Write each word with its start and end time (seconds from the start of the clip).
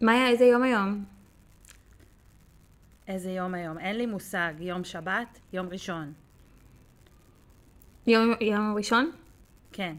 מאיה, 0.00 0.28
איזה 0.28 0.44
יום 0.44 0.62
היום? 0.62 1.04
איזה 3.08 3.30
יום 3.30 3.54
היום? 3.54 3.78
אין 3.78 3.96
לי 3.98 4.06
מושג. 4.06 4.52
יום 4.58 4.84
שבת? 4.84 5.38
יום 5.52 5.68
ראשון. 5.68 6.12
יום, 8.06 8.34
יום 8.40 8.74
ראשון? 8.76 9.10
כן. 9.72 9.94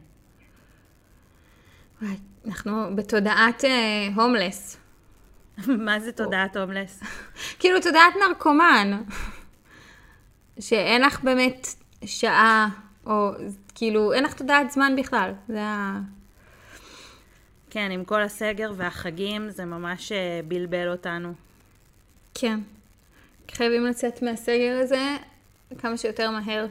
וואי, 2.01 2.15
אנחנו 2.47 2.95
בתודעת 2.95 3.65
אה, 3.65 4.07
הומלס. 4.15 4.77
מה 5.85 5.99
זה 5.99 6.11
תודעת 6.11 6.57
הומלס? 6.57 7.03
כאילו, 7.59 7.81
תודעת 7.81 8.13
נרקומן. 8.27 9.01
שאין 10.59 11.01
לך 11.01 11.23
באמת 11.23 11.67
שעה, 12.05 12.69
או 13.05 13.31
כאילו, 13.75 14.13
אין 14.13 14.23
לך 14.23 14.33
תודעת 14.33 14.71
זמן 14.71 14.95
בכלל. 14.95 15.33
זה 15.47 15.63
ה... 15.63 15.99
כן, 17.69 17.91
עם 17.91 18.05
כל 18.05 18.21
הסגר 18.21 18.71
והחגים, 18.75 19.49
זה 19.49 19.65
ממש 19.65 20.11
אה, 20.11 20.39
בלבל 20.47 20.91
אותנו. 20.91 21.33
כן. 22.33 22.59
חייבים 23.51 23.85
לצאת 23.85 24.21
מהסגר 24.21 24.79
הזה 24.81 25.15
כמה 25.77 25.97
שיותר 25.97 26.31
מהר. 26.31 26.65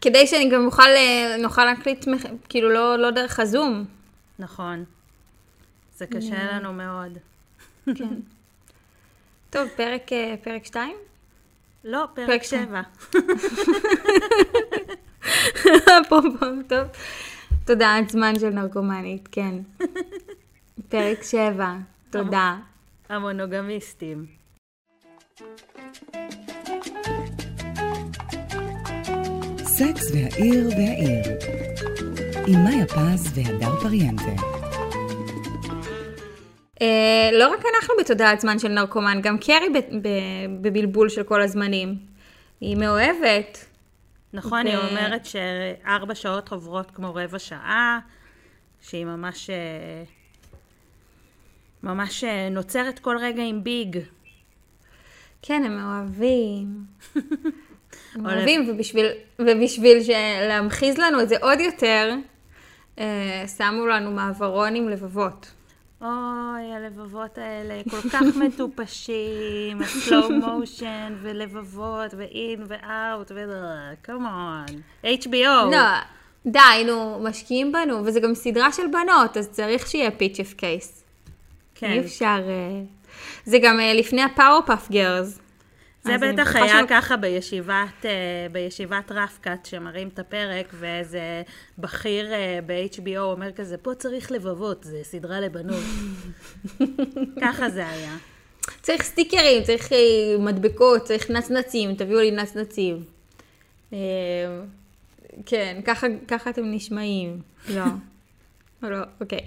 כדי 0.00 0.26
שאני 0.26 0.50
גם 0.50 0.66
אוכל, 0.66 0.82
אה, 0.82 1.36
נוכל 1.38 1.64
להקליט, 1.64 2.06
כאילו, 2.48 2.70
לא, 2.70 2.98
לא 2.98 3.10
דרך 3.10 3.40
הזום. 3.40 3.84
נכון. 4.38 4.84
זה 5.96 6.06
קשה 6.06 6.52
לנו 6.52 6.72
מאוד. 6.72 7.18
כן. 7.84 8.14
טוב, 9.50 9.68
פרק, 9.76 10.12
אה, 10.12 10.34
פרק 10.42 10.64
2? 10.64 10.96
לא, 11.84 12.04
פרק 12.14 12.26
פרק 12.26 12.42
שתיים. 12.42 12.68
שבע. 12.68 12.82
פום 16.08 16.36
פום, 16.38 16.62
טוב. 16.68 16.86
תודעת 17.66 18.10
זמן 18.10 18.32
של 18.40 18.50
נרקומנית, 18.50 19.28
כן. 19.32 19.54
פרק 20.88 21.22
7, 21.22 21.74
תודה. 22.10 22.56
המונוגמיסטים. 23.08 24.26
סקס 29.58 30.10
והעיר 30.14 30.68
והעיר. 30.68 31.24
עם 32.46 32.64
מאיה 32.64 32.86
פז 32.86 33.32
והדר 33.38 33.76
פריאנטה. 33.82 34.42
אה, 36.82 37.30
לא 37.32 37.48
רק 37.48 37.60
אנחנו 37.74 37.94
בתודעת 38.00 38.40
זמן 38.40 38.58
של 38.58 38.68
נרקומן, 38.68 39.20
גם 39.22 39.38
קרי 39.38 39.68
ב- 39.74 39.78
ב- 40.08 40.08
בבלבול 40.68 41.08
של 41.08 41.22
כל 41.22 41.42
הזמנים. 41.42 41.94
היא 42.60 42.76
מאוהבת. 42.76 43.66
נכון, 44.32 44.66
ו- 44.66 44.68
היא 44.68 44.76
אומרת 44.76 45.26
שארבע 45.26 46.14
שעות 46.14 46.52
עוברות 46.52 46.90
כמו 46.90 47.14
רבע 47.14 47.38
שעה, 47.38 47.98
שהיא 48.82 49.04
ממש... 49.04 49.50
אה, 49.50 50.04
ממש 51.82 52.24
אה, 52.24 52.48
נוצרת 52.48 52.98
כל 52.98 53.16
רגע 53.20 53.42
עם 53.42 53.64
ביג. 53.64 53.98
כן, 55.42 55.62
הם 55.64 55.76
מאוהבים. 55.76 56.66
הם 58.14 58.26
אוהבים, 58.26 58.68
ובשביל, 58.68 59.06
ובשביל 59.38 59.98
להמחיז 60.48 60.98
לנו 60.98 61.20
את 61.20 61.28
זה 61.28 61.36
עוד 61.40 61.60
יותר, 61.60 62.14
אה, 62.98 63.44
שמו 63.56 63.86
לנו 63.86 64.10
מעברון 64.10 64.74
עם 64.74 64.88
לבבות. 64.88 65.50
אוי, 66.02 66.72
הלבבות 66.72 67.38
האלה 67.38 67.82
כל 67.90 68.08
כך 68.10 68.22
מטופשים, 68.36 69.80
הסלואו 69.80 70.30
מושן, 70.30 71.14
ולבבות, 71.22 72.14
ואין 72.16 72.64
ואאוט, 72.68 73.32
ו... 73.34 73.52
כמון. 74.02 74.66
HBO. 75.04 75.70
לא, 75.72 75.78
די, 76.46 76.60
נו, 76.86 77.18
משקיעים 77.22 77.72
בנו, 77.72 78.04
וזה 78.04 78.20
גם 78.20 78.34
סדרה 78.34 78.72
של 78.72 78.86
בנות, 78.86 79.36
אז 79.36 79.48
צריך 79.50 79.86
שיהיה 79.86 80.10
פיצ'ף 80.10 80.54
קייס. 80.54 81.04
כן. 81.74 81.90
אי 81.90 82.00
אפשר... 82.00 82.40
אה, 82.48 82.82
זה 83.44 83.58
גם 83.62 83.80
אה, 83.80 83.94
לפני 83.94 84.22
הפאוור-פאף 84.22 84.90
גרס. 84.90 85.41
זה 86.04 86.12
בטח 86.18 86.56
היה 86.56 86.68
שהם- 86.68 86.86
ככה 86.88 87.16
בישיבת, 87.16 88.04
אה, 88.06 88.10
בישיבת 88.52 89.12
רפקת, 89.12 89.66
שמראים 89.66 90.08
את 90.08 90.18
הפרק, 90.18 90.66
ואיזה 90.72 91.42
בכיר 91.78 92.32
אה, 92.32 92.58
ב-HBO 92.66 93.18
אומר 93.18 93.52
כזה, 93.52 93.76
פה 93.78 93.94
צריך 93.94 94.32
לבבות, 94.32 94.84
זה 94.84 94.98
סדרה 95.02 95.40
לבנות. 95.40 95.82
ככה 97.42 97.70
זה 97.70 97.88
היה. 97.88 98.16
צריך 98.82 99.02
סטיקרים, 99.02 99.62
צריך 99.62 99.92
אה, 99.92 99.98
מדבקות, 100.38 101.02
צריך 101.04 101.30
נצנצים, 101.30 101.94
תביאו 101.94 102.20
לי 102.20 102.30
נצנצים. 102.30 103.04
כן, 105.46 105.80
ככה, 105.84 106.06
ככה 106.28 106.50
אתם 106.50 106.62
נשמעים. 106.64 107.40
לא. 107.68 107.84
לא, 108.82 108.98
אוקיי. 109.20 109.40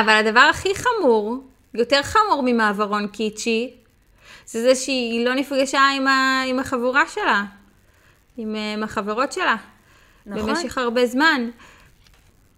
אבל 0.00 0.10
הדבר 0.26 0.40
הכי 0.40 0.68
חמור, 0.74 1.44
יותר 1.74 2.02
חמור 2.02 2.42
ממעברון 2.44 3.08
קיצ'י, 3.08 3.74
זה 4.46 4.62
זה 4.62 4.74
שהיא 4.74 5.24
לא 5.24 5.34
נפגשה 5.34 5.80
עם, 5.96 6.06
ה, 6.06 6.42
עם 6.46 6.58
החבורה 6.58 7.08
שלה, 7.08 7.44
עם, 8.36 8.56
אה, 8.56 8.72
עם 8.74 8.82
החברות 8.82 9.32
שלה, 9.32 9.56
נכון. 10.26 10.54
במשך 10.54 10.78
הרבה 10.78 11.06
זמן. 11.06 11.50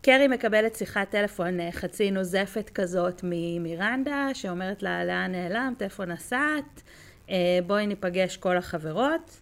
קרי 0.02 0.28
מקבלת 0.28 0.76
שיחת 0.76 1.10
טלפון 1.10 1.60
אה, 1.60 1.72
חצי 1.72 2.10
נוזפת 2.10 2.70
כזאת 2.74 3.20
ממירנדה, 3.24 4.28
שאומרת 4.34 4.82
לה, 4.82 5.04
לאן 5.04 5.32
נעלמת, 5.32 5.82
איפה 5.82 6.04
נסעת, 6.04 6.82
אה, 7.30 7.58
בואי 7.66 7.86
ניפגש 7.86 8.36
כל 8.36 8.56
החברות. 8.56 9.40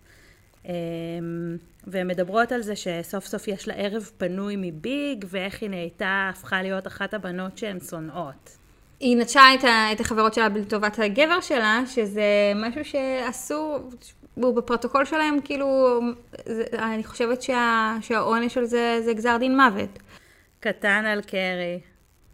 והן 1.87 2.07
מדברות 2.07 2.53
על 2.53 2.63
זה 2.63 2.77
שסוף 2.77 3.27
סוף 3.27 3.49
יש 3.49 3.69
לה 3.69 3.75
ערב 3.75 4.11
פנוי 4.19 4.55
מביג, 4.59 5.25
ואיך 5.29 5.63
היא 5.63 5.71
נהייתה, 5.71 6.31
הפכה 6.33 6.63
להיות 6.63 6.87
אחת 6.87 7.15
הבנות 7.15 7.59
שהן 7.59 7.81
שונאות. 7.81 8.60
היא 9.01 9.17
נטשה 9.17 9.55
את, 9.55 9.65
ה, 9.65 9.93
את 9.93 10.01
החברות 10.01 10.35
שלה 10.35 10.49
לטובת 10.49 10.99
הגבר 10.99 11.41
שלה, 11.41 11.81
שזה 11.87 12.23
משהו 12.57 12.85
שאסור, 12.85 13.79
הוא 14.35 14.57
בפרוטוקול 14.57 15.05
שלהם, 15.05 15.41
כאילו, 15.45 16.01
זה, 16.47 16.65
אני 16.79 17.05
חושבת 17.05 17.43
שה, 17.43 17.97
שהעונש 18.01 18.55
של 18.55 18.65
זה 18.65 19.01
זה 19.05 19.13
גזר 19.15 19.37
דין 19.37 19.57
מוות. 19.57 19.99
קטן 20.61 21.05
על 21.07 21.21
קרי. 21.23 21.81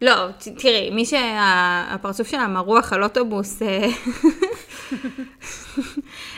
לא, 0.01 0.31
ת- 0.31 0.47
תראי, 0.61 0.89
מי 0.89 1.05
שהפרצוף 1.05 2.27
שלה 2.27 2.47
מרוח 2.47 2.93
על 2.93 3.03
אוטובוס 3.03 3.61
אה, 3.61 3.87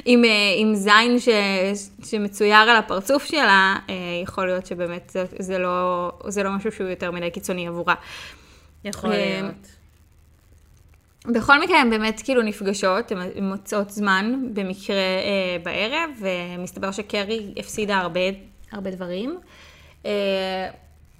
עם, 0.05 0.25
אה, 0.25 0.29
עם 0.57 0.75
זין 0.75 1.19
ש, 1.19 1.29
שמצויר 2.05 2.55
על 2.55 2.75
הפרצוף 2.75 3.25
שלה, 3.25 3.75
אה, 3.89 3.93
יכול 4.23 4.45
להיות 4.47 4.65
שבאמת 4.65 5.09
זה, 5.13 5.25
זה, 5.39 5.57
לא, 5.57 6.11
זה 6.27 6.43
לא 6.43 6.49
משהו 6.51 6.71
שהוא 6.71 6.87
יותר 6.87 7.11
מדי 7.11 7.31
קיצוני 7.31 7.67
עבורה. 7.67 7.95
יכול 8.85 9.09
להיות. 9.09 9.78
בכל 11.27 11.61
מקרה 11.61 11.81
הן 11.81 11.89
באמת 11.89 12.21
כאילו 12.23 12.41
נפגשות, 12.41 13.11
הן 13.11 13.43
מוצאות 13.43 13.89
זמן 13.89 14.41
במקרה 14.53 14.95
אה, 14.95 15.57
בערב, 15.63 16.09
ומסתבר 16.19 16.91
שקרי 16.91 17.53
הפסידה 17.57 17.97
הרבה, 17.97 18.19
הרבה 18.71 18.91
דברים. 18.91 19.39
אה, 20.05 20.69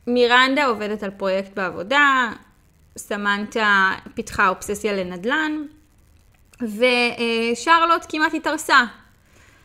מירנדה 0.08 0.66
עובדת 0.66 1.04
על 1.04 1.10
פרויקט 1.10 1.54
בעבודה, 1.56 2.32
סמנטה 2.98 3.92
פיתחה 4.14 4.50
אובססיה 4.50 4.94
לנדל"ן, 4.94 5.52
ושרלוט 6.62 8.06
כמעט 8.10 8.34
התארסה. 8.34 8.84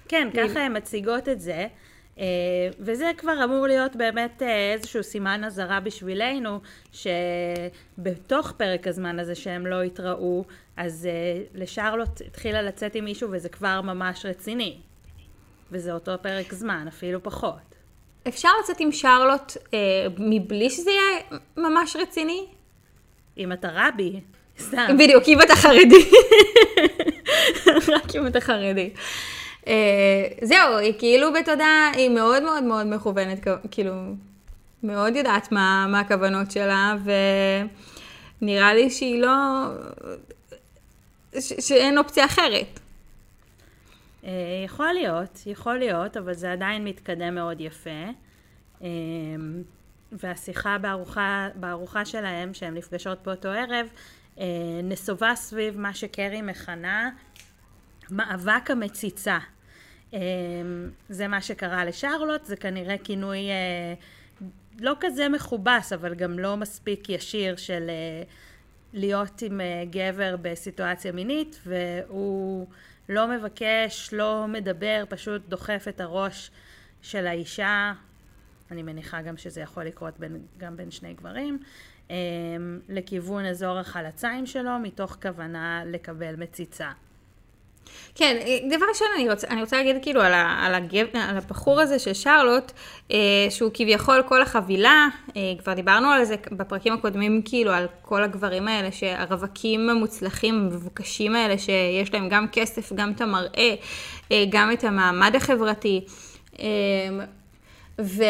כן, 0.08 0.28
ככה 0.36 0.60
הן 0.60 0.76
מציגות 0.76 1.28
את 1.28 1.40
זה. 1.40 1.66
אה, 2.18 2.24
וזה 2.80 3.10
כבר 3.16 3.44
אמור 3.44 3.66
להיות 3.66 3.96
באמת 3.96 4.42
אה, 4.42 4.72
איזשהו 4.72 5.02
סימן 5.02 5.44
אזהרה 5.44 5.80
בשבילנו, 5.80 6.60
שבתוך 6.92 8.52
פרק 8.56 8.86
הזמן 8.86 9.18
הזה 9.18 9.34
שהם 9.34 9.66
לא 9.66 9.82
התראו, 9.82 10.44
אז 10.76 11.08
אה, 11.10 11.42
לשרלוט 11.54 12.20
התחילה 12.26 12.62
לצאת 12.62 12.94
עם 12.94 13.04
מישהו 13.04 13.28
וזה 13.32 13.48
כבר 13.48 13.80
ממש 13.80 14.26
רציני. 14.26 14.76
וזה 15.72 15.92
אותו 15.92 16.12
פרק 16.22 16.54
זמן, 16.54 16.84
אפילו 16.88 17.22
פחות. 17.22 17.74
אפשר 18.28 18.48
לצאת 18.62 18.80
עם 18.80 18.92
שרלוט 18.92 19.52
אה, 19.74 19.78
מבלי 20.18 20.70
שזה 20.70 20.90
יהיה 20.90 21.40
ממש 21.56 21.96
רציני? 21.96 22.46
אם 23.38 23.52
אתה 23.52 23.68
רבי, 23.72 24.20
סתם. 24.58 24.96
בדיוק, 24.98 25.24
אם 25.28 25.42
אתה 25.42 25.56
חרדי. 25.56 26.10
רק 27.94 28.16
אם 28.16 28.26
אתה 28.26 28.40
חרדי. 28.40 28.90
אה, 29.66 30.26
זהו, 30.42 30.76
היא 30.78 30.94
כאילו 30.98 31.32
בתודעה, 31.32 31.90
היא 31.94 32.10
מאוד 32.10 32.42
מאוד 32.42 32.64
מאוד 32.64 32.86
מכוונת, 32.86 33.46
כאילו, 33.70 33.94
מאוד 34.82 35.16
יודעת 35.16 35.52
מה, 35.52 35.86
מה 35.88 36.00
הכוונות 36.00 36.50
שלה, 36.50 36.94
ונראה 38.40 38.74
לי 38.74 38.90
שהיא 38.90 39.20
לא... 39.20 39.66
ש, 41.40 41.52
שאין 41.68 41.98
אופציה 41.98 42.24
אחרת. 42.24 42.80
אה, 44.24 44.30
יכול 44.64 44.92
להיות, 44.92 45.40
יכול 45.46 45.78
להיות, 45.78 46.16
אבל 46.16 46.34
זה 46.34 46.52
עדיין 46.52 46.84
מתקדם 46.84 47.34
מאוד 47.34 47.60
יפה. 47.60 48.04
אה, 48.82 48.88
והשיחה 50.12 50.78
בארוחה, 50.78 51.48
בארוחה 51.54 52.04
שלהם, 52.04 52.54
שהן 52.54 52.74
נפגשות 52.74 53.18
באותו 53.24 53.48
ערב, 53.48 53.86
נסובה 54.82 55.34
סביב 55.34 55.78
מה 55.78 55.94
שקרי 55.94 56.42
מכנה 56.42 57.10
מאבק 58.10 58.70
המציצה. 58.70 59.38
אה, 60.14 60.18
זה 61.08 61.28
מה 61.28 61.40
שקרה 61.40 61.84
לשרלוט, 61.84 62.44
זה 62.44 62.56
כנראה 62.56 62.98
כינוי 62.98 63.50
אה, 63.50 63.94
לא 64.80 64.92
כזה 65.00 65.28
מכובס, 65.28 65.92
אבל 65.92 66.14
גם 66.14 66.38
לא 66.38 66.56
מספיק 66.56 67.08
ישיר 67.08 67.56
של 67.56 67.86
אה, 67.88 68.22
להיות 68.92 69.42
עם 69.42 69.60
אה, 69.60 69.84
גבר 69.90 70.36
בסיטואציה 70.42 71.12
מינית, 71.12 71.60
והוא 71.66 72.66
לא 73.08 73.28
מבקש, 73.28 74.10
לא 74.12 74.46
מדבר, 74.48 75.04
פשוט 75.08 75.42
דוחף 75.48 75.84
את 75.88 76.00
הראש 76.00 76.50
של 77.02 77.26
האישה, 77.26 77.92
אני 78.70 78.82
מניחה 78.82 79.22
גם 79.22 79.36
שזה 79.36 79.60
יכול 79.60 79.84
לקרות 79.84 80.18
בין, 80.18 80.38
גם 80.58 80.76
בין 80.76 80.90
שני 80.90 81.14
גברים, 81.14 81.58
אה, 82.10 82.16
לכיוון 82.88 83.44
אזור 83.44 83.78
החלציים 83.78 84.46
שלו, 84.46 84.78
מתוך 84.82 85.16
כוונה 85.22 85.82
לקבל 85.86 86.36
מציצה. 86.36 86.90
כן, 88.14 88.36
דבר 88.70 88.86
ראשון 88.88 89.06
אני 89.16 89.30
רוצה, 89.30 89.46
אני 89.50 89.60
רוצה 89.60 89.76
להגיד 89.76 89.96
כאילו 90.02 90.20
על, 90.20 90.32
ה, 90.32 90.66
על, 90.66 90.74
הגב, 90.74 91.06
על 91.14 91.36
הבחור 91.36 91.80
הזה 91.80 91.98
של 91.98 92.14
שרלוט, 92.14 92.72
אה, 93.12 93.16
שהוא 93.50 93.70
כביכול 93.74 94.22
כל 94.28 94.42
החבילה, 94.42 95.08
אה, 95.36 95.42
כבר 95.58 95.74
דיברנו 95.74 96.08
על 96.08 96.24
זה 96.24 96.34
בפרקים 96.52 96.92
הקודמים, 96.92 97.42
כאילו 97.44 97.72
על 97.72 97.86
כל 98.02 98.22
הגברים 98.22 98.68
האלה, 98.68 98.92
שהרווקים 98.92 99.90
המוצלחים, 99.90 100.54
המבוקשים 100.54 101.34
האלה, 101.34 101.58
שיש 101.58 102.14
להם 102.14 102.28
גם 102.28 102.46
כסף, 102.52 102.92
גם 102.92 103.12
את 103.12 103.20
המראה, 103.20 103.74
אה, 104.32 104.44
גם 104.50 104.72
את 104.72 104.84
המעמד 104.84 105.36
החברתי. 105.36 106.04
אה, 106.60 106.66
ו... 108.00 108.24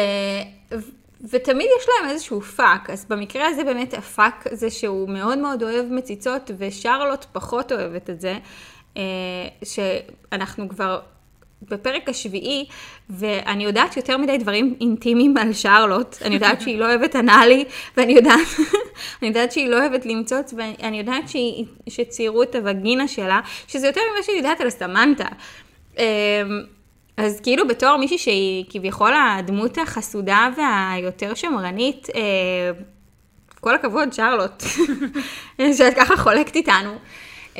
ותמיד 1.29 1.67
יש 1.79 1.87
להם 1.87 2.09
איזשהו 2.09 2.41
פאק, 2.41 2.89
אז 2.89 3.05
במקרה 3.09 3.47
הזה 3.47 3.63
באמת 3.63 3.93
הפאק 3.93 4.45
זה 4.51 4.69
שהוא 4.69 5.09
מאוד 5.09 5.37
מאוד 5.37 5.63
אוהב 5.63 5.85
מציצות 5.85 6.51
ושרלוט 6.57 7.25
פחות 7.31 7.71
אוהבת 7.71 8.09
את 8.09 8.21
זה. 8.21 8.37
אה, 8.97 9.01
שאנחנו 9.63 10.69
כבר 10.69 10.99
בפרק 11.61 12.09
השביעי, 12.09 12.65
ואני 13.09 13.63
יודעת 13.63 13.97
יותר 13.97 14.17
מדי 14.17 14.37
דברים 14.37 14.75
אינטימיים 14.81 15.37
על 15.37 15.53
שרלוט. 15.53 16.15
אני 16.21 16.35
יודעת 16.35 16.61
שהיא 16.61 16.79
לא 16.79 16.85
אוהבת 16.85 17.15
אנאלי, 17.15 17.65
ואני 17.97 18.13
יודעת, 18.13 18.47
יודעת 19.21 19.51
שהיא 19.51 19.69
לא 19.69 19.79
אוהבת 19.79 20.05
למצוץ, 20.05 20.53
ואני 20.57 20.97
יודעת 20.97 21.23
שציירו 21.89 22.43
את 22.43 22.55
הווגינה 22.55 23.07
שלה, 23.07 23.39
שזה 23.67 23.87
יותר 23.87 24.01
ממה 24.13 24.23
שאני 24.23 24.37
יודעת 24.37 24.61
על 24.61 24.69
סמנטה. 24.69 25.27
אה, 25.97 26.43
אז 27.17 27.39
כאילו 27.43 27.67
בתור 27.67 27.97
מישהי 27.97 28.17
שהיא 28.17 28.65
כביכול 28.69 29.11
הדמות 29.13 29.77
החסודה 29.77 30.49
והיותר 30.57 31.33
שמרנית, 31.33 32.07
אה, 32.15 32.21
כל 33.59 33.75
הכבוד, 33.75 34.13
שרלוט, 34.13 34.63
שאת 35.77 35.93
ככה 35.95 36.17
חולקת 36.17 36.55
איתנו. 36.55 36.97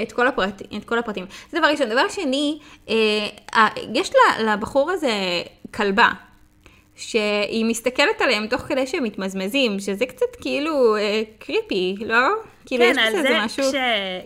את 0.01 0.12
כל, 0.12 0.27
הפרט, 0.27 0.62
את 0.77 0.86
כל 0.86 1.00
הפרטים. 1.00 1.25
זה 1.51 1.59
דבר 1.59 1.68
ראשון. 1.68 1.89
דבר 1.89 2.09
שני, 2.09 2.59
אה, 2.89 3.68
יש 3.94 4.12
לבחור 4.39 4.92
הזה 4.92 5.12
כלבה. 5.74 6.09
שהיא 6.95 7.65
מסתכלת 7.65 8.21
עליהם 8.21 8.47
תוך 8.47 8.62
כדי 8.62 8.88
שהם 8.88 9.03
מתמזמזים, 9.03 9.80
שזה 9.80 10.06
קצת 10.06 10.36
כאילו 10.42 10.95
אה, 10.95 11.21
creepy, 11.39 11.95
לא? 12.06 12.27
כאילו 12.65 12.86
כן, 12.86 13.00
על 13.00 13.12
זה, 13.21 13.38
משהו... 13.45 13.63
כש, 13.63 13.75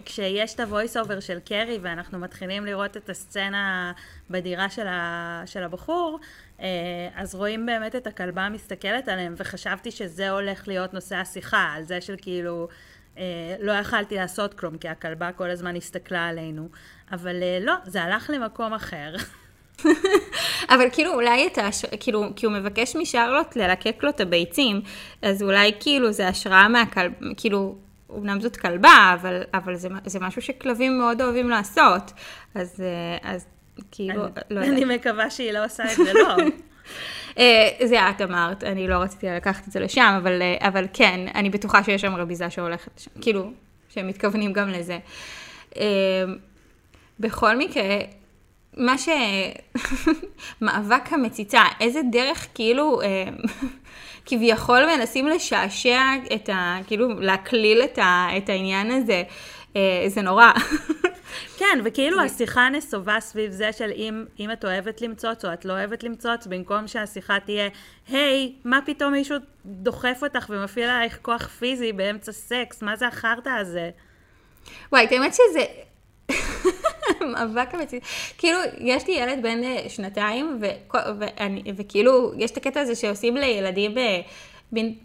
כשיש 0.06 0.54
את 0.54 0.60
ה 0.60 0.66
voice 0.66 0.98
over 0.98 1.20
של 1.20 1.40
קרי 1.40 1.80
ואנחנו 1.82 2.20
מתחילים 2.20 2.66
לראות 2.66 2.98
את 2.98 3.10
הסצנה 3.10 3.92
בדירה 4.30 4.70
של, 4.70 4.88
ה, 4.88 5.44
של 5.46 5.64
הבחור, 5.64 6.20
אה, 6.62 6.68
אז 7.16 7.36
רואים 7.36 7.66
באמת 7.66 7.96
את 7.96 8.08
הכלבה 8.08 8.50
מסתכלת 8.50 9.08
עליהם, 9.08 9.34
וחשבתי 9.38 9.92
שזה 9.92 10.30
הולך 10.30 10.68
להיות 10.68 10.94
נושא 10.94 11.16
השיחה, 11.16 11.74
על 11.76 11.84
זה 11.84 12.02
של 12.02 12.16
כאילו... 12.22 12.68
אה, 13.20 13.56
לא 13.60 13.72
יכלתי 13.72 14.16
לעשות 14.16 14.54
כלום, 14.54 14.78
כי 14.78 14.88
הכלבה 14.88 15.32
כל 15.32 15.50
הזמן 15.50 15.76
הסתכלה 15.76 16.28
עלינו, 16.28 16.70
אבל 17.12 17.44
אה, 17.44 17.60
לא, 17.62 17.74
זה 17.86 18.04
הלך 18.04 18.30
למקום 18.34 18.74
אחר. 18.74 19.16
אבל 20.70 20.86
כאילו 20.92 21.14
אולי 21.14 21.48
את 21.48 21.58
ההשראה, 21.58 21.98
כאילו, 21.98 22.24
כי 22.36 22.46
הוא 22.46 22.54
מבקש 22.54 22.96
משרלוט 22.96 23.56
ללקק 23.56 24.04
לו 24.04 24.10
את 24.10 24.20
הביצים, 24.20 24.82
אז 25.22 25.44
אולי 25.44 25.72
כאילו 25.80 26.12
זה 26.12 26.28
השראה 26.28 26.68
מהכלב, 26.68 27.12
כאילו, 27.38 27.76
אמנם 28.16 28.42
זאת 28.42 28.58
כלבה, 28.58 29.16
אבל, 29.22 29.42
אבל 29.54 29.76
זה, 29.76 29.90
זה 30.06 30.20
משהו 30.20 30.42
שכלבים 30.42 30.98
מאוד 30.98 31.22
אוהבים 31.22 31.50
לעשות, 31.50 32.12
אז, 32.56 32.82
אה, 32.82 33.32
אז 33.32 33.46
כאילו, 33.92 34.26
אני, 34.26 34.34
לא 34.50 34.60
יודעת. 34.60 34.84
אני 34.84 34.96
מקווה 34.96 35.30
שהיא 35.30 35.52
לא 35.52 35.66
עושה 35.66 35.84
את 35.92 35.98
זה, 35.98 36.14
לא. 36.14 36.36
אה, 37.40 37.70
זה 37.88 38.10
את 38.10 38.22
אמרת, 38.22 38.64
אני 38.64 38.88
לא 38.88 38.96
רציתי 38.96 39.28
לקחת 39.28 39.68
את 39.68 39.72
זה 39.72 39.80
לשם, 39.80 40.18
אבל, 40.22 40.42
אה, 40.42 40.68
אבל 40.68 40.86
כן, 40.94 41.20
אני 41.36 41.50
בטוחה 41.50 41.84
שיש 41.84 42.02
שם 42.02 42.16
רביזה 42.16 42.50
שהולכת 42.50 42.92
לשם, 42.98 43.12
כאילו, 43.22 43.52
שהם 43.90 44.08
מתכוונים 44.08 44.54
גם 44.54 44.70
לזה. 44.70 45.00
אה, 45.78 45.84
בכל 47.20 47.58
מקרה, 47.58 47.98
מה 48.78 48.98
ש... 48.98 49.10
מאבק 50.62 51.14
המציצה, 51.14 51.64
איזה 51.80 52.02
דרך 52.12 52.48
כאילו 52.54 53.02
כביכול 54.26 54.86
מנסים 54.86 55.28
לשעשע 55.28 56.02
את 56.36 56.50
ה... 56.50 56.78
כאילו 56.88 57.20
להקליל 57.20 57.82
את, 57.84 57.98
ה... 57.98 58.28
את 58.38 58.50
העניין 58.50 58.92
הזה. 58.92 59.24
זה 60.08 60.22
נורא. 60.22 60.52
כן, 61.58 61.80
וכאילו 61.84 62.22
השיחה 62.22 62.70
נסובה 62.70 63.20
סביב 63.20 63.52
זה 63.52 63.74
של 63.74 63.92
אם, 63.96 64.26
אם 64.40 64.52
את 64.52 64.66
אוהבת 64.66 65.02
למצוץ 65.02 65.46
או 65.46 65.54
את 65.54 65.66
לא 65.66 65.74
אוהבת 65.74 66.04
למצוץ, 66.04 66.48
במקום 66.48 66.88
שהשיחה 66.88 67.40
תהיה, 67.40 67.70
היי, 68.08 68.54
מה 68.66 68.80
פתאום 68.86 69.12
מישהו 69.12 69.38
דוחף 69.66 70.20
אותך 70.24 70.46
ומפעיל 70.50 70.90
עלייך 70.90 71.20
כוח 71.22 71.48
פיזי 71.48 71.94
באמצע 71.94 72.32
סקס, 72.32 72.82
מה 72.82 72.96
זה 72.96 73.08
החרטא 73.08 73.50
הזה? 73.50 73.90
וואי, 74.92 75.06
את 75.06 75.12
האמת 75.12 75.34
שזה... 75.34 75.66
מאבק 77.32 77.74
המציאות. 77.74 78.04
כאילו, 78.38 78.60
יש 78.78 79.08
לי 79.08 79.14
ילד 79.14 79.44
בן 79.44 79.64
אה, 79.64 79.90
שנתיים, 79.90 80.60
ו... 80.62 80.66
ואני... 81.20 81.64
וכאילו, 81.78 82.32
יש 82.38 82.52
את 82.52 82.58
הקטע 82.58 82.80
הזה 82.80 82.96
שעושים 82.96 83.38
לילדים 83.38 83.96
ב... 83.96 84.00
מין 84.72 84.96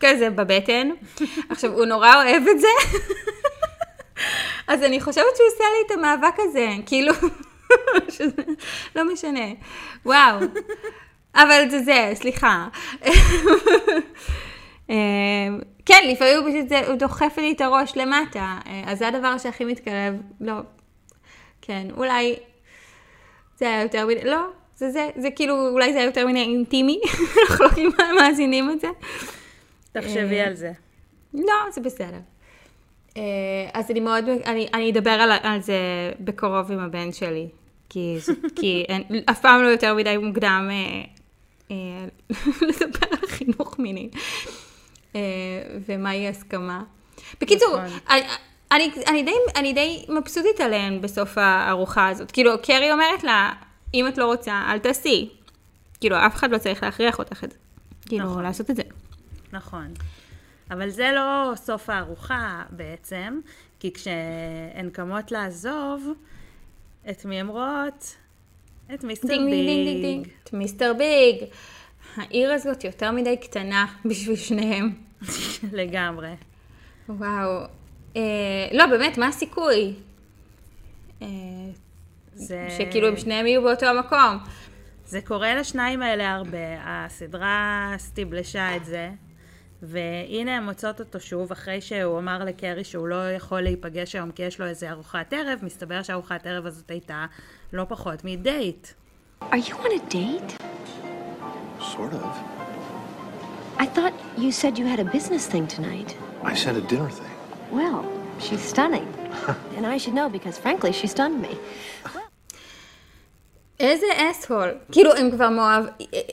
כזה 0.00 0.30
בבטן. 0.30 0.88
עכשיו, 1.50 1.72
הוא 1.72 1.84
נורא 1.84 2.14
אוהב 2.14 2.42
את 2.48 2.60
זה. 2.60 2.98
אז 4.68 4.82
אני 4.82 5.00
חושבת 5.00 5.36
שהוא 5.36 5.46
עושה 5.54 5.64
לי 5.64 5.86
את 5.86 5.90
המאבק 5.98 6.36
הזה, 6.38 6.68
כאילו, 6.86 7.12
לא 8.96 9.12
משנה. 9.12 9.46
וואו. 10.06 10.38
אבל 11.34 11.70
זה 11.70 11.82
זה, 11.82 12.10
סליחה. 12.14 12.68
אה, 14.90 15.48
כן, 15.86 16.02
לפעמים 16.08 16.38
הוא 16.38 16.50
פשוט, 16.50 16.72
הוא 16.88 16.94
דוחף 16.94 17.38
לי 17.38 17.52
את 17.52 17.60
הראש 17.60 17.96
למטה, 17.96 18.58
אה, 18.66 18.82
אז 18.86 18.98
זה 18.98 19.08
הדבר 19.08 19.38
שהכי 19.38 19.64
מתקרב, 19.64 20.14
לא, 20.40 20.54
כן, 21.62 21.86
אולי 21.96 22.36
זה 23.56 23.66
היה 23.66 23.82
יותר 23.82 24.06
מדי, 24.06 24.24
לא, 24.24 24.46
זה 24.76 24.90
זה, 24.90 25.10
זה 25.16 25.28
כאילו, 25.30 25.68
אולי 25.68 25.92
זה 25.92 25.98
היה 25.98 26.06
יותר 26.06 26.26
מדי 26.26 26.38
אינטימי, 26.38 27.00
לחלוק 27.44 27.72
עם 27.76 27.90
המאזינים 27.98 28.70
את 28.70 28.80
זה. 28.80 28.88
תחשבי 29.92 30.40
אה, 30.40 30.46
על 30.46 30.54
זה. 30.54 30.72
לא, 31.34 31.70
זה 31.72 31.80
בסדר. 31.80 32.18
אה, 33.16 33.22
אז 33.74 33.90
אני 33.90 34.00
מאוד, 34.00 34.24
אני, 34.28 34.68
אני 34.74 34.90
אדבר 34.90 35.10
על, 35.10 35.32
על 35.42 35.60
זה 35.60 35.76
בקרוב 36.20 36.72
עם 36.72 36.78
הבן 36.78 37.12
שלי, 37.12 37.48
כי, 37.88 38.16
כי 38.60 38.84
אין, 38.88 39.02
אף 39.30 39.40
פעם 39.40 39.62
לא 39.62 39.68
יותר 39.68 39.94
מדי 39.94 40.16
מוקדם 40.16 40.68
אה, 40.70 41.02
אה, 41.70 42.06
לדבר 42.68 43.06
על 43.10 43.28
חינוך 43.28 43.78
מיני, 43.78 44.08
אה, 45.16 45.20
ומהי 45.88 46.28
הסכמה. 46.28 46.82
בקיצור, 47.40 47.76
נכון. 47.76 47.98
אני, 48.10 48.22
אני, 48.72 48.90
אני, 49.06 49.22
די, 49.22 49.32
אני 49.56 49.72
די 49.72 50.04
מבסוטית 50.08 50.60
עליהן 50.60 51.00
בסוף 51.00 51.38
הארוחה 51.38 52.08
הזאת. 52.08 52.30
כאילו, 52.30 52.52
קרי 52.62 52.92
אומרת 52.92 53.24
לה, 53.24 53.52
אם 53.94 54.08
את 54.08 54.18
לא 54.18 54.26
רוצה, 54.26 54.62
אל 54.68 54.78
תעשי. 54.78 55.30
כאילו, 56.00 56.16
אף 56.16 56.34
אחד 56.34 56.50
לא 56.50 56.58
צריך 56.58 56.82
להכריח 56.82 57.18
אותך 57.18 57.44
את 57.44 57.50
זה. 57.50 57.58
כאילו, 58.06 58.24
נכון. 58.24 58.42
לעשות 58.42 58.70
את 58.70 58.76
זה. 58.76 58.82
נכון. 59.52 59.94
אבל 60.72 60.90
זה 60.90 61.12
לא 61.14 61.52
סוף 61.56 61.90
הארוחה 61.90 62.62
בעצם, 62.70 63.40
כי 63.80 63.92
כשהן 63.92 64.90
קמות 64.92 65.32
לעזוב, 65.32 66.12
את 67.10 67.24
מי 67.24 67.42
אומרות? 67.42 68.16
את 68.94 69.04
מיסטר 69.04 69.28
ביג. 69.28 69.36
דינג 69.36 69.50
דינג 69.50 69.86
דינג 69.86 70.02
דינג. 70.02 70.28
את 70.44 70.52
מיסטר 70.52 70.92
ביג. 70.98 71.48
העיר 72.16 72.52
הזאת 72.52 72.84
יותר 72.84 73.10
מדי 73.10 73.36
קטנה 73.36 73.86
בשביל 74.10 74.36
שניהם. 74.36 74.92
לגמרי. 75.72 76.34
וואו. 77.08 77.64
אה, 78.16 78.22
לא, 78.72 78.86
באמת, 78.86 79.18
מה 79.18 79.26
הסיכוי? 79.26 79.94
אה, 81.22 81.26
זה... 82.34 82.68
שכאילו 82.78 83.08
הם 83.08 83.16
שניהם 83.16 83.46
יהיו 83.46 83.62
באותו 83.62 83.86
המקום. 83.86 84.38
זה 85.06 85.20
קורה 85.20 85.54
לשניים 85.54 86.02
האלה 86.02 86.32
הרבה. 86.32 86.58
הסדרה 86.84 87.94
אסטבלשה 87.98 88.76
את 88.76 88.84
זה. 88.84 89.10
והנה 89.82 90.56
הן 90.56 90.64
מוצאות 90.64 91.00
אותו 91.00 91.20
שוב, 91.20 91.52
אחרי 91.52 91.80
שהוא 91.80 92.18
אמר 92.18 92.44
לקרי 92.44 92.84
שהוא 92.84 93.08
לא 93.08 93.32
יכול 93.32 93.60
להיפגש 93.60 94.14
היום 94.14 94.30
כי 94.30 94.42
יש 94.42 94.60
לו 94.60 94.66
איזה 94.66 94.90
ארוחת 94.90 95.32
ערב, 95.32 95.58
מסתבר 95.62 96.02
שארוחת 96.02 96.46
ערב 96.46 96.66
הזאת 96.66 96.90
הייתה 96.90 97.26
לא 97.72 97.84
פחות 97.88 98.24
מדייט. 98.24 98.88
Are 99.42 99.54
you 99.54 99.74
on 99.74 99.92
a 99.92 100.14
date? 100.14 100.62
Sort 101.80 102.12
of. 102.12 102.32
I 103.78 103.86
thought 103.86 104.14
you 104.38 104.52
said 104.52 104.78
you 104.78 104.86
had 104.86 105.00
a 105.00 105.08
business 105.16 105.46
thing 105.52 105.66
tonight. 105.66 106.10
I 106.44 106.54
said 106.54 106.76
a 106.76 106.84
dinner 106.92 107.10
thing. 107.10 107.36
Well, 107.72 108.00
she's 108.38 108.62
stunning. 108.72 109.08
and 109.76 109.84
I 109.94 109.96
should 109.98 110.14
know 110.14 110.28
because 110.28 110.56
frankly 110.58 110.92
she 110.92 111.06
stunned 111.08 111.38
me. 111.46 111.52
איזה 113.82 114.06
אסהול. 114.16 114.68
כאילו, 114.92 115.12
הם 115.12 115.30
כבר 115.30 115.50
מאוהב... 115.50 115.84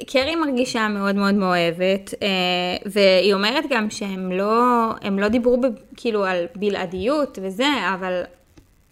קרי 0.08 0.36
מרגישה 0.36 0.88
מאוד 0.88 1.16
מאוד 1.16 1.34
מאוהבת, 1.34 2.14
אה, 2.22 2.28
והיא 2.86 3.34
אומרת 3.34 3.64
גם 3.70 3.90
שהם 3.90 4.32
לא, 4.32 4.90
הם 5.02 5.20
לא 5.20 5.28
דיברו 5.28 5.62
ב, 5.62 5.66
כאילו 5.98 6.26
על 6.26 6.46
בלעדיות 6.56 7.40
וזה, 7.42 7.68
אבל, 7.94 8.22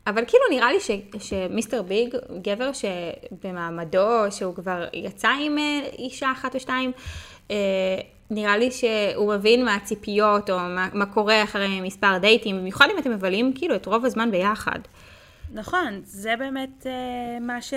אבל 0.07 0.23
כאילו 0.27 0.43
נראה 0.51 0.71
לי 0.71 0.79
ש, 0.79 0.91
שמיסטר 1.19 1.81
ביג, 1.81 2.15
גבר 2.41 2.69
שבמעמדו, 2.73 4.31
שהוא 4.31 4.55
כבר 4.55 4.85
יצא 4.93 5.29
עם 5.41 5.57
אה, 5.57 5.79
אישה 5.99 6.31
אחת 6.31 6.55
או 6.55 6.59
שתיים, 6.59 6.91
אה, 7.51 7.55
נראה 8.31 8.57
לי 8.57 8.71
שהוא 8.71 9.33
מבין 9.33 9.65
מה 9.65 9.75
הציפיות, 9.75 10.49
או 10.49 10.57
מה, 10.57 10.87
מה 10.93 11.05
קורה 11.05 11.43
אחרי 11.43 11.81
מספר 11.81 12.17
דייטים, 12.17 12.57
במיוחד 12.57 12.87
אם 12.93 12.99
אתם 12.99 13.11
מבלים 13.11 13.53
כאילו 13.55 13.75
את 13.75 13.85
רוב 13.85 14.05
הזמן 14.05 14.31
ביחד. 14.31 14.79
נכון, 15.51 16.01
זה 16.03 16.35
באמת 16.35 16.87
אה, 16.87 17.39
מה, 17.41 17.61
ש... 17.61 17.73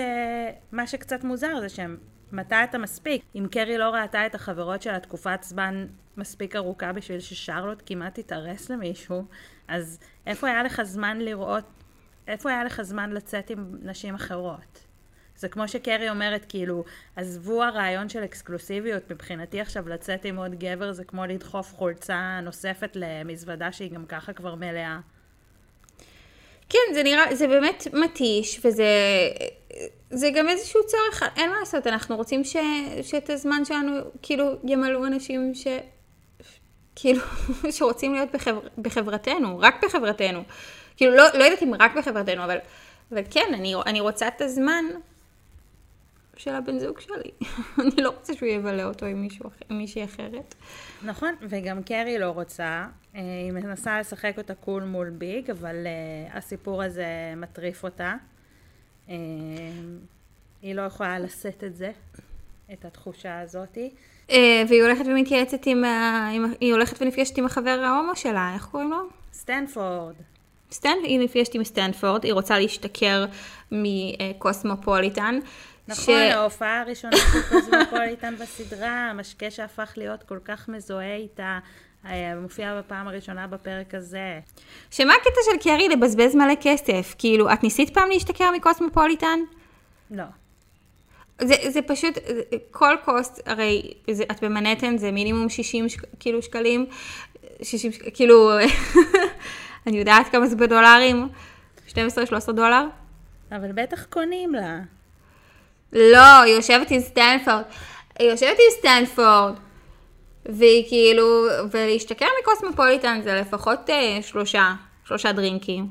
מה 0.71 0.87
שקצת 0.87 1.23
מוזר, 1.23 1.59
זה 1.59 1.69
שמתי 1.69 2.55
אתה 2.63 2.77
מספיק. 2.77 3.23
אם 3.35 3.47
קרי 3.51 3.77
לא 3.77 3.89
ראתה 3.89 4.25
את 4.25 4.35
החברות 4.35 4.81
שלה 4.81 4.99
תקופת 4.99 5.39
זמן 5.43 5.87
מספיק 6.17 6.55
ארוכה 6.55 6.93
בשביל 6.93 7.19
ששרלוט 7.19 7.83
כמעט 7.85 8.19
תתארס 8.19 8.69
למישהו, 8.69 9.25
אז 9.67 9.99
איפה 10.27 10.47
היה 10.47 10.63
לך 10.63 10.81
זמן 10.83 11.17
לראות, 11.17 11.63
איפה 12.27 12.49
היה 12.49 12.63
לך 12.63 12.81
זמן 12.81 13.09
לצאת 13.09 13.49
עם 13.49 13.75
נשים 13.81 14.15
אחרות? 14.15 14.87
זה 15.35 15.49
כמו 15.49 15.67
שקרי 15.67 16.09
אומרת, 16.09 16.45
כאילו, 16.49 16.83
עזבו 17.15 17.63
הרעיון 17.63 18.09
של 18.09 18.23
אקסקלוסיביות, 18.23 19.11
מבחינתי 19.11 19.61
עכשיו 19.61 19.89
לצאת 19.89 20.25
עם 20.25 20.37
עוד 20.37 20.55
גבר 20.55 20.91
זה 20.91 21.03
כמו 21.03 21.25
לדחוף 21.25 21.75
חולצה 21.75 22.39
נוספת 22.43 22.91
למזוודה 22.95 23.71
שהיא 23.71 23.91
גם 23.91 24.05
ככה 24.05 24.33
כבר 24.33 24.55
מלאה. 24.55 24.99
כן, 26.71 26.93
זה 26.93 27.03
נראה, 27.03 27.35
זה 27.35 27.47
באמת 27.47 27.87
מתיש, 27.93 28.59
וזה 28.65 28.85
זה 30.11 30.29
גם 30.35 30.49
איזשהו 30.49 30.81
צורך, 30.85 31.23
אין 31.35 31.49
מה 31.49 31.59
לעשות, 31.59 31.87
אנחנו 31.87 32.15
רוצים 32.15 32.43
ש, 32.43 32.55
שאת 33.01 33.29
הזמן 33.29 33.65
שלנו, 33.65 33.97
כאילו, 34.21 34.45
ימלאו 34.63 35.05
אנשים 35.05 35.51
ש... 35.55 35.67
כאילו, 36.95 37.21
שרוצים 37.77 38.13
להיות 38.13 38.31
בחבר, 38.31 38.59
בחברתנו, 38.77 39.59
רק 39.59 39.85
בחברתנו. 39.85 40.43
כאילו, 40.97 41.15
לא, 41.15 41.23
לא 41.33 41.43
יודעת 41.43 41.63
אם 41.63 41.73
רק 41.79 41.95
בחברתנו, 41.97 42.43
אבל, 42.43 42.57
אבל 43.11 43.21
כן, 43.29 43.53
אני, 43.53 43.75
אני 43.85 43.99
רוצה 43.99 44.27
את 44.27 44.41
הזמן 44.41 44.85
של 46.41 46.55
הבן 46.55 46.79
זוג 46.79 46.99
שלי. 46.99 47.31
אני 47.81 48.03
לא 48.03 48.09
רוצה 48.09 48.33
שהוא 48.33 48.49
יבלה 48.49 48.85
אותו 48.85 49.05
עם, 49.05 49.21
מישהו, 49.21 49.49
עם 49.69 49.77
מישהי 49.77 50.03
אחרת. 50.03 50.55
נכון, 51.03 51.35
וגם 51.41 51.83
קרי 51.83 52.19
לא 52.19 52.29
רוצה. 52.29 52.85
אה, 53.15 53.21
היא 53.43 53.51
מנסה 53.51 53.99
לשחק 53.99 54.33
אותה 54.37 54.55
cool 54.55 54.83
מול 54.83 55.09
ביג, 55.09 55.51
אבל 55.51 55.75
אה, 55.75 56.37
הסיפור 56.37 56.83
הזה 56.83 57.33
מטריף 57.37 57.83
אותה. 57.83 58.15
אה, 59.07 59.11
היא 60.61 60.75
לא 60.75 60.81
יכולה 60.81 61.19
לשאת 61.19 61.63
את 61.63 61.75
זה, 61.75 61.91
את 62.73 62.85
התחושה 62.85 63.39
הזאתי. 63.39 63.89
אה, 64.27 64.33
והיא 64.67 64.83
הולכת 64.83 65.05
ומתייעצת 65.05 65.65
עם, 65.65 65.83
ה... 65.83 66.29
עם... 66.33 66.53
היא 66.59 66.73
הולכת 66.73 67.01
ונפגשת 67.01 67.37
עם 67.37 67.45
החבר 67.45 67.79
ההומו 67.85 68.15
שלה, 68.15 68.51
איך 68.55 68.65
קוראים 68.65 68.91
לו? 68.91 68.97
סטנפורד. 69.33 70.15
סטנ... 70.71 70.97
היא 71.03 71.19
נפגשת 71.19 71.55
עם 71.55 71.63
סטנפורד, 71.63 72.23
היא 72.23 72.33
רוצה 72.33 72.59
להשתכר 72.59 73.25
מקוסמופוליטן. 73.71 75.39
נכון, 75.91 76.29
ש... 76.29 76.33
ההופעה 76.33 76.81
הראשונה 76.81 77.17
של 77.17 77.41
קוסמופוליטן 77.49 78.35
בסדרה, 78.35 79.09
המשקה 79.09 79.51
שהפך 79.51 79.93
להיות 79.97 80.23
כל 80.23 80.39
כך 80.45 80.69
מזוהה 80.69 81.15
איתה, 81.15 81.59
מופיע 82.41 82.79
בפעם 82.79 83.07
הראשונה 83.07 83.47
בפרק 83.47 83.95
הזה. 83.95 84.39
שמה 84.91 85.13
הקטע 85.13 85.39
של 85.51 85.69
קרי 85.69 85.89
לבזבז 85.89 86.35
מלא 86.35 86.53
כסף? 86.61 87.15
כאילו, 87.17 87.53
את 87.53 87.63
ניסית 87.63 87.93
פעם 87.93 88.09
להשתכר 88.09 88.51
מקוסמופוליטן? 88.55 89.39
לא. 90.11 90.23
זה, 91.41 91.55
זה 91.69 91.81
פשוט, 91.81 92.17
כל 92.71 92.95
קוסט, 93.05 93.41
הרי 93.45 93.93
זה, 94.11 94.23
את 94.31 94.43
במנהטן 94.43 94.97
זה 94.97 95.11
מינימום 95.11 95.49
60 95.49 95.89
שק, 95.89 96.01
כאילו 96.19 96.41
שקלים, 96.41 96.85
60, 97.61 97.91
כאילו, 98.13 98.49
אני 99.87 99.97
יודעת 99.97 100.27
כמה 100.31 100.47
זה 100.47 100.55
בדולרים, 100.55 101.27
12-13 101.89 101.93
דולר. 102.51 102.87
אבל 103.51 103.71
בטח 103.71 104.05
קונים 104.05 104.55
לה. 104.55 104.79
לא, 105.93 106.41
היא 106.41 106.55
יושבת 106.55 106.91
עם 106.91 106.99
סטנפורד. 106.99 107.63
היא 108.19 108.29
יושבת 108.29 108.49
עם 108.49 108.79
סטנפורד, 108.79 109.53
והיא 110.45 110.85
כאילו, 110.87 111.45
ולהשתכר 111.71 112.25
מקוסמופוליטן 112.41 113.21
זה 113.23 113.33
לפחות 113.33 113.89
אה, 113.89 114.21
שלושה, 114.21 114.73
שלושה 115.05 115.31
דרינקים. 115.31 115.87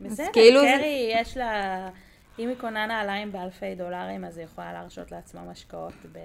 בסדר, 0.00 0.26
כאילו 0.32 0.60
קרי. 0.60 1.10
יש 1.14 1.36
לה, 1.36 1.88
אם 2.38 2.48
היא 2.48 2.56
קונה 2.60 2.86
נעליים 2.86 3.32
באלפי 3.32 3.74
דולרים, 3.74 4.24
אז 4.24 4.38
היא 4.38 4.44
יכולה 4.44 4.72
להרשות 4.72 5.12
לעצמה 5.12 5.40
משקאות 5.50 5.92
ב... 6.12 6.18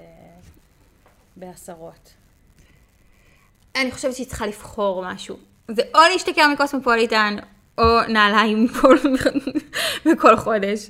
בעשרות. 1.35 2.13
אני 3.75 3.91
חושבת 3.91 4.15
שהיא 4.15 4.27
צריכה 4.27 4.47
לבחור 4.47 5.05
משהו. 5.05 5.37
זה 5.67 5.81
או 5.95 5.99
להשתכר 6.13 6.47
מקוסמופוליטן, 6.53 7.35
או 7.77 8.01
נעליים 8.07 8.67
כל, 8.81 8.97
בכל 10.05 10.35
חודש. 10.35 10.89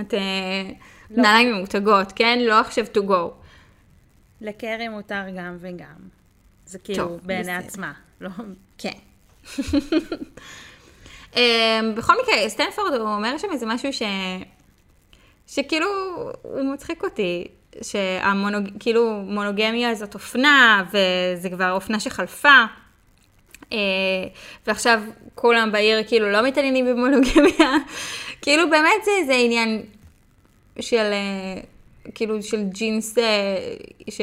את... 0.00 0.14
אה, 0.14 0.70
לא. 1.10 1.22
נעליים 1.22 1.52
ממותגות, 1.52 2.12
כן? 2.12 2.38
לא 2.42 2.60
עכשיו 2.60 2.84
to 2.94 2.98
go. 2.98 3.30
לקרי 4.40 4.88
מותר 4.88 5.22
גם 5.36 5.56
וגם. 5.60 5.94
זה 6.66 6.78
כאילו 6.78 7.08
טוב, 7.08 7.20
בעיני 7.22 7.42
בסדר. 7.42 7.66
עצמה. 7.66 7.92
לא... 8.20 8.30
כן. 8.78 8.90
um, 11.32 11.36
בכל 11.96 12.12
מקרה, 12.22 12.48
סטנפורד 12.48 12.94
הוא 12.94 13.08
אומר 13.08 13.38
שם 13.38 13.48
איזה 13.52 13.66
משהו 13.66 13.92
ש... 13.92 14.02
שכאילו, 15.46 15.86
הוא 16.42 16.72
מצחיק 16.72 17.04
אותי. 17.04 17.46
שהמונוגמיה 17.82 18.74
שהמונוג... 18.94 19.94
זאת 19.94 20.14
אופנה, 20.14 20.84
וזה 20.88 21.50
כבר 21.50 21.70
אופנה 21.70 22.00
שחלפה. 22.00 22.64
אה, 23.72 23.78
ועכשיו 24.66 25.00
כולם 25.34 25.72
בעיר 25.72 26.02
כאילו 26.06 26.32
לא 26.32 26.42
מתעניינים 26.42 26.86
במונוגמיה. 26.86 27.72
כאילו 28.42 28.70
באמת 28.70 29.04
זה, 29.04 29.10
זה 29.26 29.34
עניין 29.34 29.82
של, 30.80 30.96
אה, 31.12 31.60
כאילו 32.14 32.42
של 32.42 32.64
ג'ינס, 32.64 33.18
אה, 33.18 33.24
ש... 34.10 34.20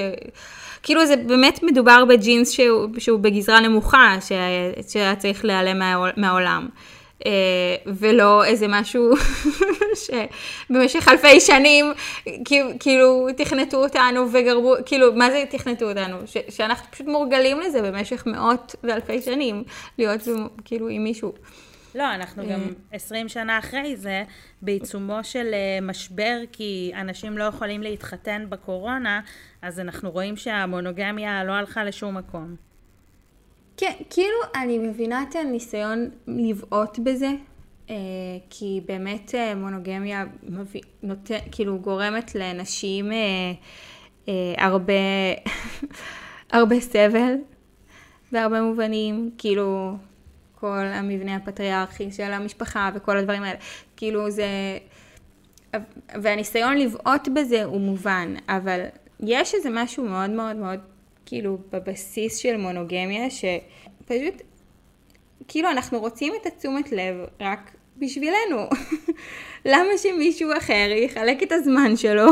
כאילו 0.83 1.05
זה 1.05 1.15
באמת 1.15 1.63
מדובר 1.63 2.05
בג'ינס 2.05 2.51
שהוא, 2.51 2.87
שהוא 2.97 3.19
בגזרה 3.19 3.59
נמוכה, 3.59 4.15
שהיה 4.89 5.15
צריך 5.15 5.45
להיעלם 5.45 5.79
מהעולם. 6.17 6.69
ולא 7.85 8.45
איזה 8.45 8.65
משהו 8.69 9.11
שבמשך 10.03 11.07
אלפי 11.07 11.39
שנים 11.39 11.93
כאילו 12.79 13.27
תכנתו 13.37 13.83
אותנו 13.83 14.31
וגרבו, 14.33 14.73
כאילו 14.85 15.13
מה 15.13 15.31
זה 15.31 15.43
תכנתו 15.49 15.89
אותנו? 15.89 16.17
ש, 16.25 16.37
שאנחנו 16.49 16.91
פשוט 16.91 17.07
מורגלים 17.07 17.59
לזה 17.59 17.81
במשך 17.81 18.23
מאות 18.25 18.75
ואלפי 18.83 19.21
שנים 19.21 19.63
להיות 19.97 20.21
כאילו 20.65 20.87
עם 20.87 21.03
מישהו. 21.03 21.33
לא, 21.95 22.15
אנחנו 22.15 22.43
גם 22.49 22.61
20 22.91 23.29
שנה 23.29 23.59
אחרי 23.59 23.95
זה 23.95 24.23
בעיצומו 24.61 25.23
של 25.23 25.53
אה, 25.53 25.79
משבר, 25.81 26.39
כי 26.51 26.91
אנשים 26.95 27.37
לא 27.37 27.43
יכולים 27.43 27.81
להתחתן 27.81 28.45
בקורונה, 28.49 29.21
אז 29.61 29.79
אנחנו 29.79 30.11
רואים 30.11 30.37
שהמונוגמיה 30.37 31.43
לא 31.43 31.51
הלכה 31.51 31.83
לשום 31.83 32.17
מקום. 32.17 32.70
כן, 33.81 33.93
כאילו 34.09 34.37
אני 34.55 34.77
מבינה 34.77 35.23
את 35.29 35.35
הניסיון 35.35 36.09
לבעוט 36.27 36.99
בזה, 36.99 37.29
אה, 37.89 37.95
כי 38.49 38.81
באמת 38.85 39.35
אה, 39.35 39.55
מונוגמיה 39.55 40.25
נותן, 41.03 41.37
כאילו 41.51 41.79
גורמת 41.79 42.35
לנשים 42.35 43.11
אה, 43.11 44.33
הרבה, 44.57 44.93
הרבה 46.53 46.79
סבל 46.79 47.33
בהרבה 48.31 48.61
מובנים, 48.61 49.31
כאילו 49.37 49.95
כל 50.55 50.85
המבנה 50.85 51.35
הפטריארכי 51.35 52.11
של 52.11 52.33
המשפחה 52.33 52.89
וכל 52.95 53.17
הדברים 53.17 53.43
האלה, 53.43 53.59
כאילו 53.97 54.29
זה, 54.29 54.47
והניסיון 56.21 56.77
לבעוט 56.77 57.27
בזה 57.35 57.63
הוא 57.63 57.81
מובן, 57.81 58.33
אבל 58.47 58.81
יש 59.19 59.55
איזה 59.55 59.69
משהו 59.73 60.03
מאוד 60.05 60.29
מאוד 60.29 60.55
מאוד 60.55 60.79
כאילו 61.25 61.57
בבסיס 61.71 62.37
של 62.37 62.57
מונוגמיה, 62.57 63.29
שפשוט, 63.29 64.41
כאילו 65.47 65.69
אנחנו 65.69 65.99
רוצים 65.99 66.33
את 66.41 66.45
התשומת 66.45 66.91
לב 66.91 67.15
רק 67.39 67.71
בשבילנו. 67.97 68.69
למה 69.71 69.97
שמישהו 69.97 70.49
אחר 70.57 70.89
יחלק 71.05 71.43
את 71.43 71.51
הזמן 71.51 71.97
שלו? 71.97 72.31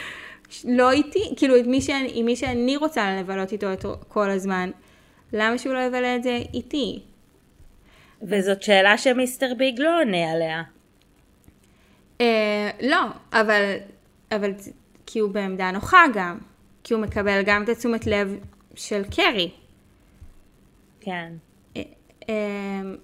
לא 0.64 0.90
איתי, 0.90 1.34
כאילו 1.36 1.56
את 1.58 1.66
מי 1.66 1.80
שאני, 1.80 2.10
עם 2.14 2.26
מי 2.26 2.36
שאני 2.36 2.76
רוצה 2.76 3.16
לבלות 3.20 3.52
איתו 3.52 3.72
את 3.72 3.84
כל 4.08 4.30
הזמן, 4.30 4.70
למה 5.32 5.58
שהוא 5.58 5.74
לא 5.74 5.80
יבלה 5.80 6.16
את 6.16 6.22
זה 6.22 6.38
איתי? 6.54 7.02
וזאת 8.22 8.62
שאלה 8.62 8.98
שמיסטר 8.98 9.54
ביג 9.54 9.80
לא 9.80 10.00
עונה 10.00 10.32
עליה. 10.32 10.62
אה, 12.20 12.70
לא, 12.80 13.00
אבל, 13.32 13.76
אבל 14.32 14.50
כי 15.06 15.18
הוא 15.18 15.30
בעמדה 15.30 15.70
נוחה 15.70 16.04
גם. 16.14 16.38
כי 16.86 16.94
הוא 16.94 17.02
מקבל 17.02 17.42
גם 17.46 17.62
את 17.62 17.68
התשומת 17.68 18.06
לב 18.06 18.38
של 18.74 19.02
קרי. 19.04 19.50
כן. 21.00 21.32
אה, 21.76 21.82
אמ, 22.28 22.96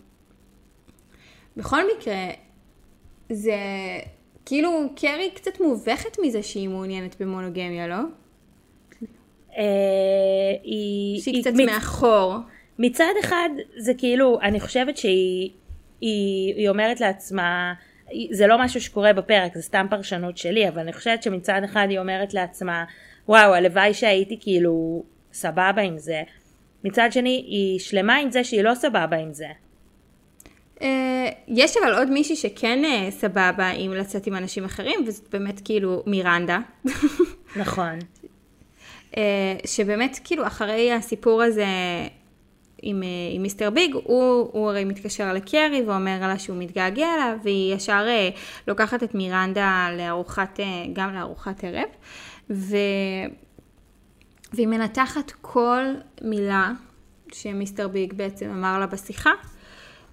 בכל 1.57 1.81
מקרה, 1.97 2.29
זה 3.31 3.57
כאילו, 4.47 4.89
קרי 4.97 5.31
קצת 5.35 5.61
מובכת 5.61 6.17
מזה 6.23 6.43
שהיא 6.43 6.69
מעוניינת 6.69 7.21
במונוגמיה, 7.21 7.87
לא? 7.87 7.97
אה, 9.57 9.62
היא... 10.62 11.21
שהיא 11.21 11.43
קצת 11.43 11.53
מאחור. 11.67 12.35
מצד 12.79 13.12
אחד 13.21 13.49
זה 13.77 13.93
כאילו, 13.99 14.41
אני 14.41 14.61
חושבת 14.61 14.97
שהיא 14.97 15.51
היא, 16.01 16.55
היא 16.55 16.69
אומרת 16.69 17.01
לעצמה, 17.01 17.75
זה 18.31 18.47
לא 18.47 18.59
משהו 18.59 18.81
שקורה 18.81 19.12
בפרק, 19.12 19.55
זה 19.55 19.62
סתם 19.62 19.87
פרשנות 19.91 20.39
שלי, 20.39 20.69
אבל 20.69 20.79
אני 20.79 20.93
חושבת 20.93 21.23
שמצד 21.23 21.61
אחד 21.65 21.87
היא 21.91 21.99
אומרת 21.99 22.35
לעצמה, 22.35 22.85
וואו, 23.29 23.55
הלוואי 23.55 23.95
שהייתי 23.95 24.38
כאילו 24.41 25.02
סבבה 25.33 25.83
עם 25.83 25.99
זה. 25.99 26.23
מצד 26.85 27.09
שני, 27.12 27.45
היא 27.47 27.79
שלמה 27.79 28.17
עם 28.17 28.31
זה 28.31 28.45
שהיא 28.45 28.62
לא 28.62 28.75
סבבה 28.75 29.17
עם 29.17 29.33
זה. 29.33 29.47
אה, 30.83 31.29
יש 31.49 31.76
אבל 31.76 31.95
עוד 31.95 32.11
מישהי 32.11 32.37
שכן 32.37 32.85
אה, 32.85 33.11
סבבה 33.11 33.69
עם 33.69 33.93
לצאת 33.93 34.26
עם 34.26 34.37
אנשים 34.37 34.64
אחרים, 34.64 35.05
וזאת 35.07 35.29
באמת 35.33 35.61
כאילו 35.64 36.02
מירנדה. 36.07 36.59
נכון. 37.57 37.99
אה, 39.17 39.57
שבאמת 39.67 40.19
כאילו 40.25 40.47
אחרי 40.47 40.93
הסיפור 40.93 41.43
הזה 41.43 41.67
עם, 42.83 43.02
עם 43.33 43.43
מיסטר 43.43 43.71
ביג, 43.71 43.95
הוא, 43.95 44.49
הוא 44.52 44.71
הרי 44.71 44.85
מתקשר 44.85 45.33
לקרי 45.33 45.83
ואומר 45.87 46.19
לה 46.21 46.38
שהוא 46.38 46.57
מתגעגע 46.57 47.14
אליו, 47.14 47.37
והיא 47.43 47.75
ישר 47.75 48.07
לוקחת 48.69 49.02
את 49.02 49.14
מירנדה 49.14 49.88
לארוחת, 49.99 50.61
גם 50.93 51.14
לארוחת 51.14 51.64
ערב, 51.64 51.88
ו... 52.50 52.76
והיא 54.52 54.66
מנתחת 54.66 55.32
כל 55.40 55.84
מילה 56.22 56.72
שמיסטר 57.32 57.88
ביג 57.88 58.12
בעצם 58.12 58.50
אמר 58.50 58.78
לה 58.78 58.87
בשיחה, 58.87 59.30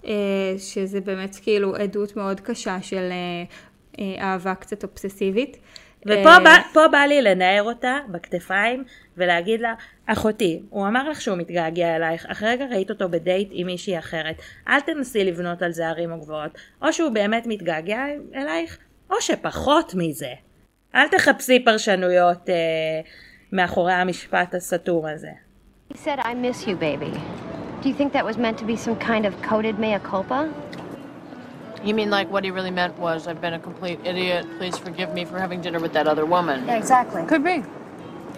אה, 0.04 0.12
שזה 0.58 1.00
באמת 1.00 1.36
כאילו 1.42 1.76
עדות 1.76 2.16
מאוד 2.16 2.40
קשה 2.40 2.82
של 2.82 3.08
אה, 3.10 3.44
אה, 3.98 4.22
אהבה 4.22 4.54
קצת 4.54 4.84
אובססיבית. 4.84 5.56
ופה 6.06 6.38
בא, 6.74 6.88
בא 6.92 6.98
לי 6.98 7.22
לנער 7.22 7.62
אותה 7.62 7.98
בכתפיים 8.08 8.84
ולהגיד 9.16 9.60
לה, 9.60 9.74
אחותי, 10.06 10.62
הוא 10.70 10.86
אמר 10.86 11.10
לך 11.10 11.20
שהוא 11.20 11.38
מתגעגע 11.38 11.96
אלייך, 11.96 12.26
אך 12.26 12.42
רגע 12.42 12.66
ראית 12.70 12.90
אותו 12.90 13.08
בדייט 13.08 13.48
עם 13.52 13.66
מישהי 13.66 13.98
אחרת, 13.98 14.42
אל 14.68 14.80
תנסי 14.80 15.24
לבנות 15.24 15.62
על 15.62 15.72
זה 15.72 15.88
ערים 15.88 16.12
וגבוהות, 16.12 16.50
או 16.82 16.92
שהוא 16.92 17.10
באמת 17.10 17.46
מתגעגע 17.46 18.04
אלייך, 18.34 18.78
או 19.10 19.16
שפחות 19.20 19.94
מזה. 19.94 20.32
אל 20.95 21.07
תחפשי 21.07 21.65
פרשנויות 21.65 22.49
אה, 22.49 22.55
מאחורי 23.51 23.93
המשפט 23.93 24.53
הסתום 24.53 25.05
הזה. 25.05 25.31
He 25.93 25.97
said, 25.97 26.19
I 26.19 26.33
miss 26.33 26.67
you, 26.67 26.75
baby. 26.75 27.11
Do 27.81 27.89
you 27.89 27.95
think 27.95 28.13
that 28.13 28.25
was 28.25 28.37
meant 28.37 28.57
to 28.57 28.65
be 28.65 28.75
some 28.75 28.95
kind 28.95 29.25
of 29.25 29.33
coded 29.41 29.77
mea 29.77 29.99
culpa? 29.99 30.51
You 31.83 31.93
mean 31.93 32.09
like 32.09 32.27
what 32.31 32.43
he 32.43 32.49
really 32.49 32.71
meant 32.71 32.97
was, 32.97 33.27
I've 33.27 33.39
been 33.39 33.53
a 33.53 33.59
complete 33.59 33.99
idiot. 34.03 34.43
Please 34.57 34.75
forgive 34.75 35.13
me 35.13 35.23
for 35.23 35.37
having 35.37 35.61
dinner 35.61 35.79
with 35.79 35.93
that 35.93 36.07
other 36.07 36.25
woman. 36.25 36.67
exactly. 36.69 37.23
Could 37.25 37.43
be. 37.43 37.63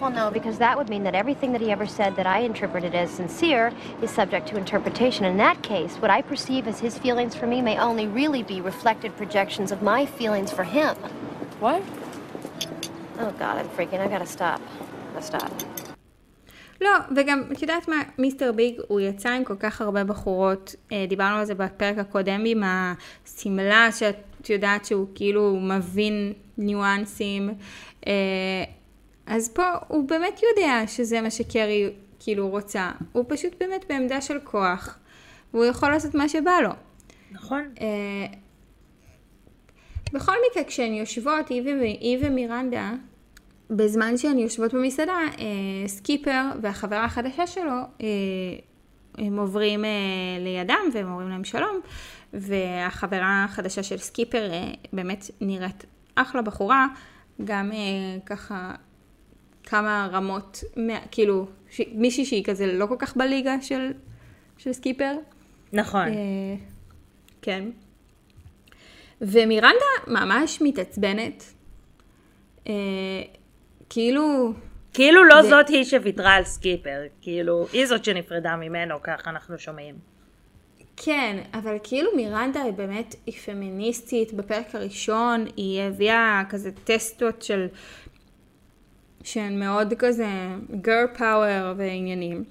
Well, 0.00 0.10
no, 0.10 0.30
because 0.30 0.58
that 0.58 0.76
would 0.78 0.88
mean 0.88 1.02
that 1.04 1.16
everything 1.16 1.50
that 1.52 1.60
he 1.60 1.72
ever 1.72 1.86
said 1.86 2.14
that 2.16 2.26
I 2.26 2.40
interpreted 2.40 2.94
as 2.94 3.10
sincere 3.10 3.72
is 4.00 4.10
subject 4.10 4.46
to 4.48 4.56
interpretation. 4.56 5.24
In 5.24 5.38
that 5.38 5.62
case, 5.62 5.96
what 5.96 6.10
I 6.10 6.22
perceive 6.22 6.68
as 6.68 6.78
his 6.78 6.96
feelings 6.98 7.34
for 7.34 7.46
me 7.48 7.60
may 7.62 7.78
only 7.78 8.06
really 8.06 8.44
be 8.44 8.60
reflected 8.60 9.16
projections 9.16 9.72
of 9.72 9.82
my 9.82 10.06
feelings 10.06 10.52
for 10.52 10.62
him. 10.62 10.94
What? 11.58 11.82
Oh, 13.19 13.31
God, 13.39 13.57
I'm 13.59 13.69
freaking. 13.77 13.99
I 13.99 14.07
gotta 14.07 14.25
stop. 14.25 14.59
I 14.59 15.13
gotta 15.13 15.25
stop. 15.25 15.51
לא, 16.81 16.89
וגם, 17.15 17.43
את 17.51 17.61
יודעת 17.61 17.87
מה, 17.87 18.01
מיסטר 18.17 18.51
ביג, 18.51 18.79
הוא 18.87 18.99
יצא 18.99 19.29
עם 19.29 19.43
כל 19.43 19.55
כך 19.59 19.81
הרבה 19.81 20.03
בחורות, 20.03 20.75
אה, 20.91 21.05
דיברנו 21.09 21.35
על 21.35 21.45
זה 21.45 21.55
בפרק 21.55 21.97
הקודם 21.97 22.43
עם 22.45 22.63
השמלה, 22.65 23.91
שאת 23.91 24.49
יודעת 24.49 24.85
שהוא 24.85 25.07
כאילו 25.15 25.59
מבין 25.61 26.33
ניואנסים, 26.57 27.49
אה, 28.07 28.13
אז 29.25 29.49
פה 29.49 29.63
הוא 29.87 30.07
באמת 30.07 30.41
יודע 30.43 30.87
שזה 30.87 31.21
מה 31.21 31.31
שקרי 31.31 31.89
כאילו 32.19 32.49
רוצה, 32.49 32.91
הוא 33.11 33.25
פשוט 33.27 33.53
באמת 33.59 33.85
בעמדה 33.89 34.21
של 34.21 34.39
כוח, 34.43 34.97
והוא 35.53 35.65
יכול 35.65 35.89
לעשות 35.89 36.15
מה 36.15 36.29
שבא 36.29 36.59
לו. 36.63 36.71
נכון? 37.31 37.63
בכל 40.13 40.33
מקרה, 40.51 40.63
כשהן 40.63 40.93
יושבות, 40.93 41.49
היא, 41.49 41.61
ו- 41.61 41.81
היא 41.81 42.17
ומירנדה, 42.21 42.91
בזמן 43.69 44.17
שהן 44.17 44.39
יושבות 44.39 44.73
במסעדה, 44.73 45.19
אה, 45.39 45.87
סקיפר 45.87 46.41
והחברה 46.61 47.05
החדשה 47.05 47.47
שלו, 47.47 47.71
אה, 48.01 48.07
הם 49.17 49.39
עוברים 49.39 49.85
אה, 49.85 49.89
לידם 50.39 50.89
והם 50.93 51.11
אומרים 51.11 51.29
להם 51.29 51.43
שלום, 51.43 51.79
והחברה 52.33 53.45
החדשה 53.49 53.83
של 53.83 53.97
סקיפר 53.97 54.51
אה, 54.51 54.71
באמת 54.93 55.31
נראית 55.41 55.85
אחלה 56.15 56.41
בחורה, 56.41 56.87
גם 57.43 57.71
אה, 57.71 57.77
ככה 58.25 58.75
כמה 59.63 60.09
רמות, 60.11 60.63
מה, 60.77 60.99
כאילו, 61.11 61.47
ש, 61.69 61.81
מישהי 61.93 62.25
שהיא 62.25 62.43
כזה 62.43 62.73
לא 62.73 62.85
כל 62.85 62.95
כך 62.99 63.17
בליגה 63.17 63.61
של, 63.61 63.91
של 64.57 64.73
סקיפר. 64.73 65.15
נכון. 65.73 66.07
אה, 66.07 66.55
כן. 67.41 67.63
ומירנדה 69.23 69.85
ממש 70.07 70.61
מתעצבנת. 70.61 71.43
אה, 72.67 72.73
כאילו, 73.89 74.53
כאילו 74.93 75.23
לא 75.23 75.41
זה- 75.41 75.49
זאת 75.49 75.67
היא 75.69 75.83
שוויתרה 75.83 76.33
על 76.33 76.43
סקיפר, 76.43 77.01
כאילו, 77.21 77.67
היא 77.73 77.85
זאת 77.85 78.05
שנפרדה 78.05 78.55
ממנו, 78.55 78.95
כך 79.03 79.27
אנחנו 79.27 79.59
שומעים. 79.59 79.95
כן, 80.97 81.37
אבל 81.53 81.77
כאילו 81.83 82.09
מירנדה 82.15 82.61
היא 82.61 82.73
באמת, 82.73 83.15
היא 83.25 83.33
פמיניסטית. 83.35 84.33
בפרק 84.33 84.75
הראשון 84.75 85.45
היא 85.57 85.81
הביאה 85.81 86.41
כזה 86.49 86.71
טקסטות 86.83 87.41
של, 87.41 87.67
שהן 89.23 89.59
מאוד 89.59 89.93
כזה 89.99 90.27
girl 90.83 91.17
power 91.17 91.73
ועניינים. 91.77 92.43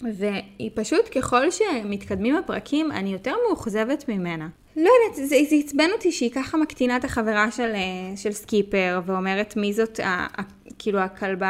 והיא 0.00 0.70
פשוט, 0.74 1.18
ככל 1.18 1.50
שמתקדמים 1.50 2.36
הפרקים, 2.36 2.92
אני 2.92 3.12
יותר 3.12 3.34
מאוכזבת 3.48 4.08
ממנה. 4.08 4.48
לא 4.76 4.90
יודעת, 5.02 5.28
זה, 5.28 5.36
זה 5.48 5.56
עצבן 5.56 5.88
אותי 5.94 6.12
שהיא 6.12 6.30
ככה 6.30 6.56
מקטינה 6.56 6.96
את 6.96 7.04
החברה 7.04 7.50
של, 7.50 7.72
אה, 7.74 8.16
של 8.16 8.32
סקיפר, 8.32 9.00
ואומרת 9.06 9.56
מי 9.56 9.72
זאת, 9.72 10.00
ה, 10.00 10.26
ה, 10.38 10.42
כאילו, 10.78 10.98
הכלבה 10.98 11.48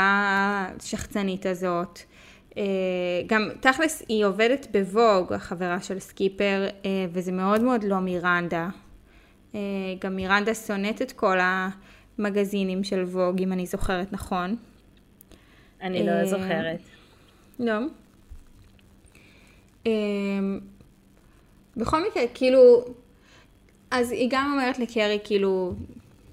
השחצנית 0.80 1.46
הזאת. 1.46 2.00
אה, 2.56 2.62
גם 3.26 3.48
תכלס 3.60 4.02
היא 4.08 4.24
עובדת 4.24 4.66
בווג, 4.70 5.32
החברה 5.32 5.80
של 5.80 5.98
סקיפר, 5.98 6.68
אה, 6.84 7.06
וזה 7.12 7.32
מאוד 7.32 7.62
מאוד 7.62 7.84
לא 7.84 7.98
מירנדה. 7.98 8.68
גם 10.00 10.16
מירנדה 10.16 10.54
שונאת 10.54 11.02
את 11.02 11.12
כל 11.12 11.36
המגזינים 12.18 12.84
של 12.84 13.02
ווג, 13.02 13.42
אם 13.42 13.52
אני 13.52 13.66
זוכרת 13.66 14.12
נכון. 14.12 14.56
אני 15.82 16.06
לא 16.06 16.24
זוכרת. 16.24 16.80
לא. 17.58 17.78
בכל 21.76 22.02
מקרה, 22.08 22.22
כאילו, 22.34 22.84
אז 23.90 24.10
היא 24.10 24.28
גם 24.30 24.52
אומרת 24.52 24.78
לקרי, 24.78 25.18
כאילו, 25.24 25.74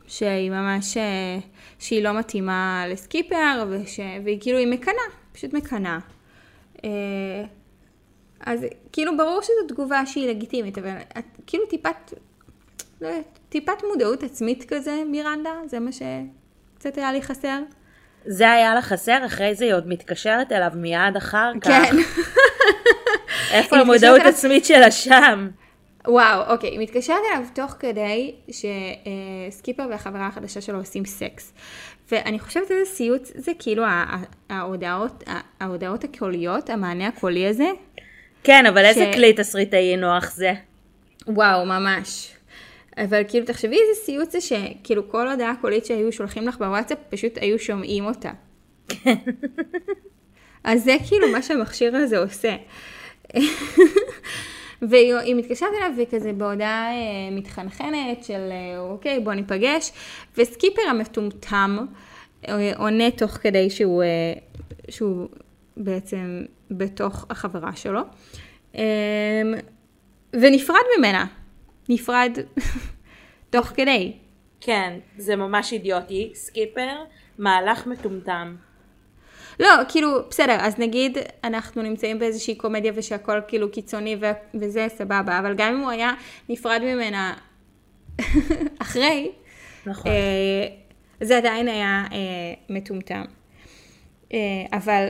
שהיא 0.07 0.51
ממש, 0.51 0.97
אה, 0.97 1.37
שהיא 1.79 2.03
לא 2.03 2.13
מתאימה 2.13 2.85
לסקיפר, 2.87 3.65
וש... 3.69 3.99
והיא 4.23 4.37
כאילו, 4.41 4.57
היא 4.57 4.67
מקנאה, 4.67 5.03
פשוט 5.31 5.53
מקנאה. 5.53 5.99
אה, 6.83 6.89
אז 8.39 8.65
כאילו, 8.91 9.17
ברור 9.17 9.41
שזו 9.41 9.67
תגובה 9.67 10.05
שהיא 10.05 10.29
לגיטימית, 10.29 10.77
אבל 10.77 10.95
את 11.17 11.25
כאילו 11.47 11.65
טיפת, 11.65 12.13
לא 13.01 13.07
יודעת, 13.07 13.39
טיפת 13.49 13.83
מודעות 13.89 14.23
עצמית 14.23 14.63
כזה, 14.67 15.03
מירנדה, 15.11 15.51
זה 15.65 15.79
מה 15.79 15.89
שקצת 15.91 16.97
היה 16.97 17.11
לי 17.11 17.21
חסר. 17.21 17.59
זה 18.25 18.51
היה 18.51 18.75
לה 18.75 18.81
חסר, 18.81 19.25
אחרי 19.25 19.55
זה 19.55 19.65
היא 19.65 19.73
עוד 19.73 19.87
מתקשרת 19.87 20.51
אליו 20.51 20.71
מיד 20.75 21.17
אחר 21.17 21.51
כך. 21.61 21.67
כן. 21.67 21.95
איפה 23.51 23.77
המודעות 23.77 24.21
עצמית 24.21 24.65
שלה 24.65 24.91
שם? 24.91 25.49
וואו, 26.07 26.51
אוקיי, 26.51 26.77
מתקשרת 26.77 27.17
אליו 27.31 27.47
תוך 27.55 27.71
כדי 27.79 28.35
שסקיפר 28.51 29.83
והחברה 29.89 30.27
החדשה 30.27 30.61
שלו 30.61 30.77
עושים 30.77 31.05
סקס. 31.05 31.53
ואני 32.11 32.39
חושבת 32.39 32.71
איזה 32.71 32.85
סיוט 32.91 33.21
זה 33.35 33.51
כאילו 33.59 33.83
ההודעות, 34.49 35.23
ההודעות 35.59 36.03
הקוליות, 36.03 36.69
המענה 36.69 37.07
הקולי 37.07 37.47
הזה. 37.47 37.67
כן, 38.43 38.65
אבל 38.65 38.85
איזה 38.85 39.09
ש- 39.11 39.15
כלי 39.15 39.33
תסריטאי 39.33 39.97
נוח 39.97 40.31
זה? 40.35 40.53
וואו, 41.27 41.65
ממש. 41.65 42.29
אבל 42.97 43.21
כאילו, 43.27 43.45
תחשבי 43.45 43.75
איזה 43.75 44.01
סיוט 44.05 44.31
זה 44.31 44.41
שכאילו 44.41 45.09
כל 45.09 45.31
הודעה 45.31 45.53
קולית 45.61 45.85
שהיו 45.85 46.11
שולחים 46.11 46.47
לך 46.47 46.57
בוואטסאפ, 46.57 46.97
פשוט 47.09 47.37
היו 47.41 47.59
שומעים 47.59 48.05
אותה. 48.05 48.31
אז 50.63 50.83
זה 50.83 50.95
כאילו 51.07 51.27
מה 51.31 51.41
שהמכשיר 51.41 51.95
הזה 51.95 52.17
עושה. 52.17 52.55
והיא 54.89 55.15
היא 55.15 55.35
מתקשרת 55.35 55.69
אליו 55.77 55.91
וכזה 55.97 56.33
בהודעה 56.33 56.91
אה, 56.91 57.31
מתחנחנת 57.31 58.23
של 58.23 58.49
אה, 58.51 58.79
אוקיי 58.79 59.19
בוא 59.19 59.33
ניפגש 59.33 59.91
וסקיפר 60.37 60.81
המטומטם 60.89 61.77
אה, 62.47 62.71
עונה 62.77 63.11
תוך 63.11 63.31
כדי 63.31 63.69
שהוא, 63.69 64.03
שהוא 64.89 65.27
בעצם 65.77 66.45
בתוך 66.71 67.25
החברה 67.29 67.75
שלו 67.75 68.01
אה, 68.75 69.41
ונפרד 70.33 70.83
ממנה, 70.97 71.25
נפרד 71.89 72.37
תוך 73.49 73.65
כדי. 73.67 74.13
כן, 74.61 74.99
זה 75.17 75.35
ממש 75.35 75.73
אידיוטי. 75.73 76.31
סקיפר, 76.35 76.89
מהלך 77.37 77.87
מטומטם. 77.87 78.55
לא, 79.59 79.69
כאילו, 79.89 80.09
בסדר, 80.29 80.57
אז 80.59 80.79
נגיד 80.79 81.17
אנחנו 81.43 81.81
נמצאים 81.81 82.19
באיזושהי 82.19 82.55
קומדיה 82.55 82.91
ושהכל 82.95 83.39
כאילו 83.47 83.71
קיצוני 83.71 84.15
ו- 84.21 84.59
וזה 84.61 84.87
סבבה, 84.89 85.39
אבל 85.39 85.53
גם 85.53 85.73
אם 85.73 85.79
הוא 85.79 85.89
היה 85.89 86.11
נפרד 86.49 86.81
ממנה 86.83 87.33
אחרי, 88.81 89.31
נכון. 89.85 90.11
אה, 90.11 90.67
זה 91.21 91.37
עדיין 91.37 91.67
היה 91.67 92.03
אה, 92.11 92.17
מטומטם. 92.69 93.23
אה, 94.33 94.39
אבל 94.73 95.09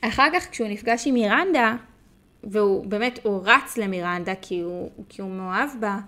אחר 0.00 0.28
כך 0.34 0.50
כשהוא 0.50 0.68
נפגש 0.68 1.06
עם 1.06 1.14
מירנדה, 1.14 1.76
והוא 2.44 2.86
באמת, 2.86 3.18
הוא 3.22 3.42
רץ 3.44 3.76
למירנדה 3.76 4.34
כי 4.42 4.60
הוא, 4.60 4.90
כי 5.08 5.22
הוא 5.22 5.30
מאוהב 5.30 5.68
בה, 5.80 5.98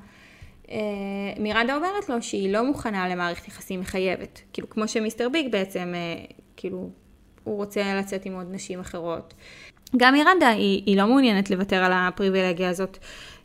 אה, 0.70 0.76
מירנדה 1.38 1.76
אומרת 1.76 2.08
לו 2.08 2.22
שהיא 2.22 2.52
לא 2.52 2.64
מוכנה 2.64 3.08
למערכת 3.08 3.48
יחסים 3.48 3.80
מחייבת. 3.80 4.40
כאילו, 4.52 4.70
כמו 4.70 4.88
שמיסטר 4.88 5.28
ביג 5.28 5.52
בעצם, 5.52 5.92
אה, 5.94 6.24
כאילו, 6.58 6.90
הוא 7.44 7.56
רוצה 7.56 7.94
לצאת 7.94 8.26
עם 8.26 8.34
עוד 8.34 8.46
נשים 8.50 8.80
אחרות. 8.80 9.34
גם 9.96 10.14
מירנדה, 10.14 10.48
היא, 10.48 10.82
היא 10.86 10.96
לא 10.96 11.06
מעוניינת 11.06 11.50
לוותר 11.50 11.76
על 11.76 11.92
הפריבילגיה 11.94 12.68
הזאת, 12.68 12.98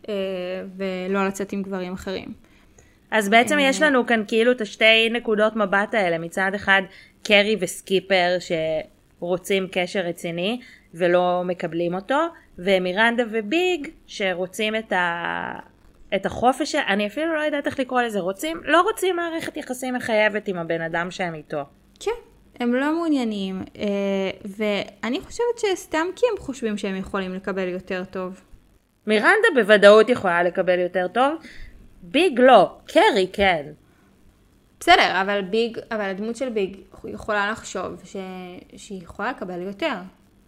אה, 0.10 0.14
ולא 0.78 1.28
לצאת 1.28 1.52
עם 1.52 1.62
גברים 1.62 1.94
אחרים. 1.94 2.34
אז 3.12 3.30
בעצם 3.30 3.58
יש 3.62 3.82
לנו 3.82 4.06
כאן 4.06 4.24
כאילו 4.28 4.52
את 4.52 4.62
השתי 4.62 5.10
נקודות 5.10 5.56
מבט 5.56 5.94
האלה. 5.94 6.18
מצד 6.18 6.52
אחד, 6.56 6.82
קרי 7.24 7.56
וסקיפר 7.60 8.38
שרוצים 9.20 9.68
קשר 9.72 10.00
רציני 10.00 10.60
ולא 10.94 11.42
מקבלים 11.46 11.96
אותו, 11.96 12.20
ומירנדה 12.58 13.24
וביג 13.32 13.88
שרוצים 14.08 14.76
את, 14.76 14.92
ה... 14.92 15.60
את 16.16 16.26
החופש, 16.26 16.76
אני 16.76 17.08
אפילו 17.08 17.36
לא 17.36 17.42
יודעת 17.42 17.68
איך 17.68 17.80
לקרוא 17.80 18.02
לזה, 18.02 18.20
רוצים, 18.20 18.62
לא 18.66 18.82
רוצים 18.82 19.16
מערכת 19.16 19.58
יחסים 19.58 19.94
מחייבת 19.94 20.48
עם 20.48 20.58
הבן 20.58 20.82
אדם 20.82 21.12
שהם 21.12 21.34
איתו. 21.34 21.64
כן, 22.00 22.12
הם 22.64 22.74
לא 22.74 22.94
מעוניינים, 22.96 23.62
אה, 23.78 23.86
ואני 24.46 25.22
חושבת 25.22 25.58
שסתם 25.58 26.08
כי 26.16 26.26
הם 26.32 26.40
חושבים 26.40 26.78
שהם 26.78 26.96
יכולים 26.96 27.34
לקבל 27.34 27.68
יותר 27.68 28.04
טוב. 28.12 28.42
מירנדה 29.08 29.48
בוודאות 29.56 30.10
יכולה 30.10 30.44
לקבל 30.44 30.80
יותר 30.80 31.08
טוב, 31.08 31.34
ביג 32.02 32.40
לא, 32.40 32.78
קרי 32.86 33.28
כן. 33.34 33.66
בסדר, 34.80 35.22
אבל 35.22 35.42
ביג, 35.42 35.78
אבל 35.92 36.10
הדמות 36.10 36.36
של 36.36 36.50
ביג 36.50 36.78
יכולה 37.06 37.52
לחשוב 37.52 38.02
ש... 38.04 38.16
שהיא 38.78 39.04
יכולה 39.04 39.30
לקבל 39.30 39.62
יותר. 39.62 39.94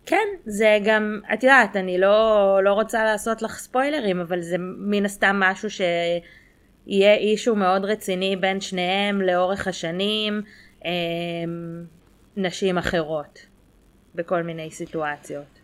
כן, 0.06 0.28
זה 0.46 0.78
גם, 0.84 1.20
את 1.34 1.44
יודעת, 1.44 1.76
אני 1.76 1.98
לא, 1.98 2.60
לא 2.64 2.74
רוצה 2.74 3.04
לעשות 3.06 3.42
לך 3.42 3.58
ספוילרים, 3.58 4.20
אבל 4.20 4.42
זה 4.42 4.56
מן 4.60 5.06
הסתם 5.06 5.36
משהו 5.40 5.70
שיהיה 5.70 7.16
אישו 7.16 7.56
מאוד 7.56 7.86
רציני 7.86 8.36
בין 8.36 8.62
שניהם 8.62 9.22
לאורך 9.22 9.68
השנים, 9.68 10.42
אה, 10.86 10.92
נשים 12.38 12.78
אחרות, 12.78 13.40
בכל 14.16 14.44
מיני 14.44 14.72
סיטואציות. 14.72 15.60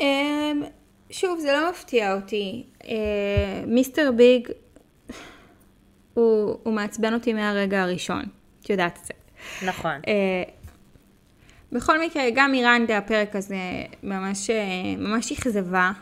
אמ, 0.00 0.62
שוב, 1.10 1.38
זה 1.38 1.52
לא 1.52 1.70
מפתיע 1.70 2.14
אותי. 2.14 2.66
אה, 2.84 3.62
מיסטר 3.66 4.10
ביג, 4.16 4.48
הוא, 6.14 6.58
הוא 6.62 6.74
מעצבן 6.74 7.14
אותי 7.14 7.32
מהרגע 7.32 7.82
הראשון. 7.82 8.22
את 8.62 8.70
יודעת 8.70 8.98
את 9.00 9.04
זה. 9.04 9.14
נכון. 9.66 10.00
אה, 10.08 10.42
בכל 11.72 12.00
מקרה, 12.00 12.22
גם 12.34 12.52
מירנדה, 12.52 12.98
הפרק 12.98 13.36
הזה 13.36 13.56
ממש, 14.02 14.50
אה, 14.50 14.96
ממש 14.98 15.32
אכזבה. 15.32 15.92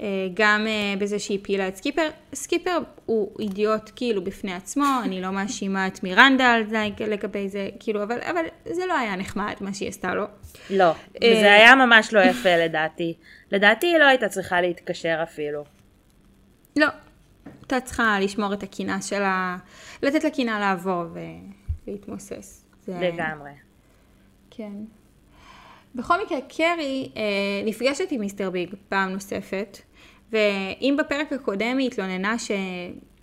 אה, 0.00 0.06
גם 0.34 0.66
אה, 0.66 0.94
בזה 0.98 1.18
שהיא 1.18 1.38
הפילה 1.40 1.68
את 1.68 1.76
סקיפר. 1.76 2.08
סקיפר 2.34 2.78
הוא 3.06 3.36
אידיוט 3.40 3.90
כאילו 3.96 4.24
בפני 4.24 4.54
עצמו, 4.54 4.84
אני 5.04 5.22
לא 5.22 5.30
מאשימה 5.30 5.86
את 5.86 6.02
מירנדה 6.02 6.52
על 6.52 6.66
זה 6.68 6.86
לגבי 6.98 7.48
זה, 7.48 7.68
כאילו, 7.80 8.02
אבל, 8.02 8.18
אבל 8.22 8.44
זה 8.72 8.86
לא 8.86 8.98
היה 8.98 9.16
נחמד 9.16 9.54
מה 9.60 9.74
שהיא 9.74 9.88
עשתה 9.88 10.14
לו. 10.14 10.24
לא, 10.70 10.84
אה, 10.84 11.32
וזה 11.36 11.52
היה 11.52 11.74
ממש 11.74 12.12
לא 12.12 12.20
יפה 12.20 12.56
לדעתי. 12.56 13.14
לדעתי 13.52 13.86
היא 13.86 13.98
לא 13.98 14.04
הייתה 14.04 14.28
צריכה 14.28 14.60
להתקשר 14.60 15.20
אפילו. 15.22 15.64
לא, 16.76 16.86
הייתה 17.60 17.80
צריכה 17.80 18.20
לשמור 18.20 18.52
את 18.52 18.62
הקינה 18.62 19.02
שלה, 19.02 19.56
לתת 20.02 20.24
לקינה 20.24 20.60
לעבור 20.60 21.04
ולהתמוסס. 21.86 22.64
זה... 22.86 22.98
לגמרי. 23.00 23.50
כן. 24.50 24.72
בכל 25.94 26.24
מקרה, 26.24 26.38
קרי 26.48 27.10
אה, 27.16 27.22
נפגשת 27.64 28.10
עם 28.10 28.20
מיסטר 28.20 28.50
ביג 28.50 28.74
פעם 28.88 29.10
נוספת, 29.10 29.78
ואם 30.32 30.96
בפרק 30.98 31.32
הקודם 31.32 31.78
היא 31.78 31.86
התלוננה 31.86 32.38
ש... 32.38 32.50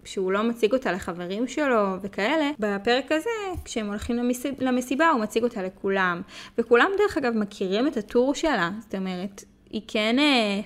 שהוא 0.05 0.31
לא 0.31 0.43
מציג 0.43 0.73
אותה 0.73 0.91
לחברים 0.91 1.47
שלו 1.47 1.95
וכאלה, 2.01 2.49
בפרק 2.59 3.11
הזה, 3.11 3.29
כשהם 3.65 3.87
הולכים 3.87 4.15
למס... 4.15 4.45
למסיבה, 4.59 5.09
הוא 5.09 5.21
מציג 5.21 5.43
אותה 5.43 5.63
לכולם. 5.63 6.21
וכולם, 6.57 6.91
דרך 6.97 7.17
אגב, 7.17 7.33
מכירים 7.37 7.87
את 7.87 7.97
הטור 7.97 8.35
שלה. 8.35 8.69
זאת 8.79 8.95
אומרת, 8.95 9.43
היא 9.69 9.81
כן... 9.87 10.15
אה, 10.19 10.59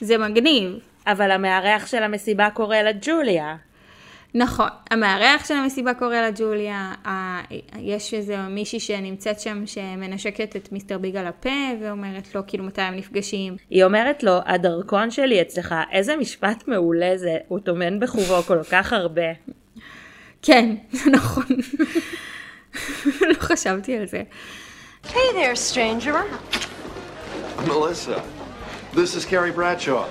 זה 0.00 0.18
מגניב. 0.18 0.78
אבל 1.06 1.30
המארח 1.30 1.86
של 1.86 2.02
המסיבה 2.02 2.48
קורא 2.50 2.76
לה 2.76 2.90
ג'וליה. 3.00 3.56
נכון, 4.36 4.68
המארח 4.90 5.44
של 5.48 5.54
המסיבה 5.54 5.94
קורא 5.94 6.14
לה 6.16 6.30
ג'וליה, 6.36 6.92
ה- 7.08 7.40
יש 7.78 8.14
איזה 8.14 8.36
מישהי 8.38 8.80
שנמצאת 8.80 9.40
שם 9.40 9.66
שמנשקת 9.66 10.56
את 10.56 10.72
מיסטר 10.72 10.98
ביג 10.98 11.16
על 11.16 11.26
הפה 11.26 11.50
ואומרת 11.82 12.34
לו 12.34 12.42
כאילו 12.46 12.64
מתי 12.64 12.80
הם 12.82 12.94
נפגשים. 12.96 13.56
היא 13.70 13.84
אומרת 13.84 14.22
לו, 14.22 14.32
הדרכון 14.46 15.10
שלי 15.10 15.40
אצלך, 15.42 15.74
איזה 15.92 16.16
משפט 16.16 16.68
מעולה 16.68 17.16
זה, 17.16 17.36
הוא 17.48 17.58
טומן 17.58 18.00
בחובו 18.00 18.42
כל 18.42 18.62
כך 18.70 18.92
הרבה. 18.92 19.22
כן, 20.42 20.74
זה 20.92 21.10
נכון. 21.10 21.44
לא 23.28 23.34
חשבתי 23.38 23.96
על 23.96 24.06
זה. 24.06 24.22
Hey 25.04 25.14
there, 25.34 25.72
stranger. 25.72 26.14
Melissa, 27.66 28.20
this 28.94 29.14
is 29.16 29.24
Carrie 29.30 29.52
Bradshaw. 29.56 30.04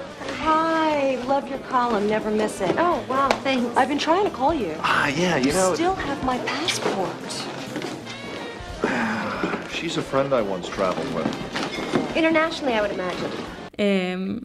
Hi, 0.46 1.16
love 1.34 1.46
your 1.52 1.60
column, 1.76 2.06
never 2.16 2.30
miss 2.30 2.56
it. 2.68 2.76
Oh, 2.78 2.98
wow, 3.12 3.30
thanks. 3.46 3.66
I've 3.78 3.88
been 3.94 4.04
trying 4.10 4.26
to 4.30 4.36
call 4.40 4.54
you. 4.54 4.74
Ah, 4.84 5.08
yeah, 5.08 5.38
you 5.38 5.52
know, 5.54 5.74
Still 5.74 5.96
have 5.96 6.20
my 6.32 6.38
passport. 6.52 7.30
she's 9.76 9.96
a 9.98 10.02
friend 10.12 10.30
I 10.34 10.42
once 10.42 10.68
traveled 10.78 11.12
with. 11.18 11.30
Internationally, 12.22 12.74
I 12.74 12.82
would 12.82 12.92
imagine. 12.92 13.32
אמ, 13.80 14.40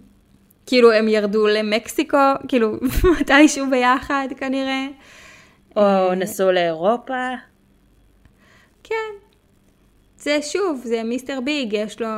כאילו 0.67 0.93
הם 0.93 1.09
ירדו 1.09 1.47
למקסיקו, 1.47 2.19
כאילו 2.49 2.73
מתישהו 3.21 3.67
ביחד 3.71 4.29
כנראה. 4.37 4.87
או 5.77 6.15
נסעו 6.15 6.53
לאירופה. 6.53 7.29
כן. 8.85 9.13
זה 10.19 10.39
שוב, 10.43 10.81
זה 10.85 11.03
מיסטר 11.05 11.41
ביג, 11.45 11.73
יש 11.73 12.01
לו, 12.01 12.09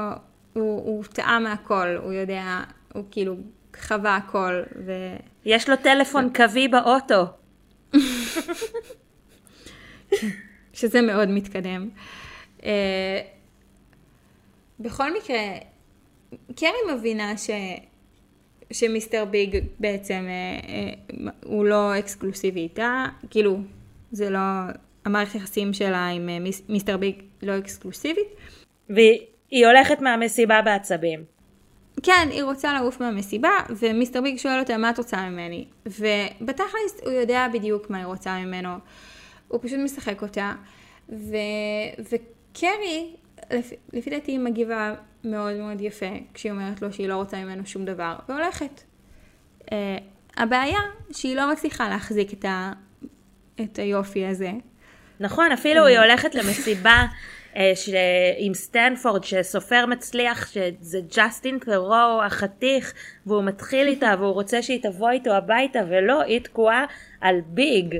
הוא, 0.52 0.82
הוא 0.86 1.04
טעה 1.04 1.38
מהכל, 1.38 1.96
הוא 2.02 2.12
יודע, 2.12 2.60
הוא 2.94 3.04
כאילו 3.10 3.34
חווה 3.80 4.16
הכל, 4.16 4.62
ו... 4.86 4.92
יש 5.44 5.68
לו 5.68 5.76
טלפון 5.76 6.32
קווי 6.34 6.68
באוטו. 6.68 7.24
שזה 10.72 11.00
מאוד 11.00 11.28
מתקדם. 11.28 11.88
אה, 12.64 13.20
בכל 14.80 15.16
מקרה, 15.16 15.38
קרי 16.56 16.94
מבינה 16.94 17.36
ש... 17.36 17.50
שמיסטר 18.72 19.24
ביג 19.24 19.64
בעצם 19.78 20.26
אה, 20.28 20.68
אה, 20.68 21.30
הוא 21.44 21.64
לא 21.64 21.98
אקסקלוסיבי 21.98 22.60
איתה, 22.60 23.04
כאילו, 23.30 23.60
זה 24.12 24.30
לא, 24.30 24.40
המערכת 25.04 25.34
יחסים 25.34 25.72
שלה 25.72 26.08
עם 26.08 26.26
מיס, 26.42 26.62
מיסטר 26.68 26.96
ביג 26.96 27.22
לא 27.42 27.58
אקסקלוסיבית. 27.58 28.28
והיא 28.90 29.66
הולכת 29.66 30.00
מהמסיבה 30.00 30.62
בעצבים. 30.62 31.24
כן, 32.02 32.28
היא 32.30 32.42
רוצה 32.42 32.72
לעוף 32.74 33.00
מהמסיבה, 33.00 33.50
ומיסטר 33.78 34.20
ביג 34.20 34.38
שואל 34.38 34.58
אותה, 34.58 34.76
מה 34.76 34.90
את 34.90 34.98
רוצה 34.98 35.30
ממני? 35.30 35.64
ובתכלס 35.86 37.00
הוא 37.02 37.12
יודע 37.12 37.46
בדיוק 37.52 37.90
מה 37.90 37.98
היא 37.98 38.06
רוצה 38.06 38.38
ממנו. 38.38 38.68
הוא 39.48 39.60
פשוט 39.62 39.78
משחק 39.84 40.22
אותה. 40.22 40.52
ו... 41.08 41.36
וקרי, 41.98 43.14
לפי, 43.50 43.74
לפי 43.92 44.10
דעתי, 44.10 44.38
מגיבה 44.38 44.94
מאוד 45.24 45.56
מאוד 45.56 45.80
יפה, 45.80 46.10
כשהיא 46.34 46.52
אומרת 46.52 46.82
לו 46.82 46.92
שהיא 46.92 47.08
לא 47.08 47.14
רוצה 47.14 47.44
ממנו 47.44 47.66
שום 47.66 47.84
דבר, 47.84 48.16
והולכת. 48.28 48.82
Uh, 49.60 49.72
הבעיה, 50.36 50.78
שהיא 51.12 51.36
לא 51.36 51.52
מצליחה 51.52 51.88
להחזיק 51.88 52.32
את, 52.32 52.44
ה... 52.44 52.72
את 53.60 53.78
היופי 53.78 54.26
הזה. 54.26 54.50
נכון, 55.20 55.52
אפילו 55.52 55.86
היא 55.86 55.98
הולכת 55.98 56.34
למסיבה 56.34 57.04
אה, 57.56 57.72
ש... 57.74 57.88
עם 58.38 58.54
סטנפורד, 58.54 59.24
שסופר 59.24 59.86
מצליח, 59.86 60.50
שזה 60.52 61.00
ג'סטין 61.16 61.58
קרו 61.58 62.22
החתיך, 62.26 62.92
והוא 63.26 63.44
מתחיל 63.44 63.86
איתה, 63.86 64.14
והוא 64.18 64.32
רוצה 64.32 64.62
שהיא 64.62 64.82
תבוא 64.82 65.10
איתו 65.10 65.30
הביתה, 65.30 65.78
ולא, 65.88 66.22
היא 66.22 66.40
תקועה 66.40 66.84
על 67.20 67.40
ביג. 67.46 67.96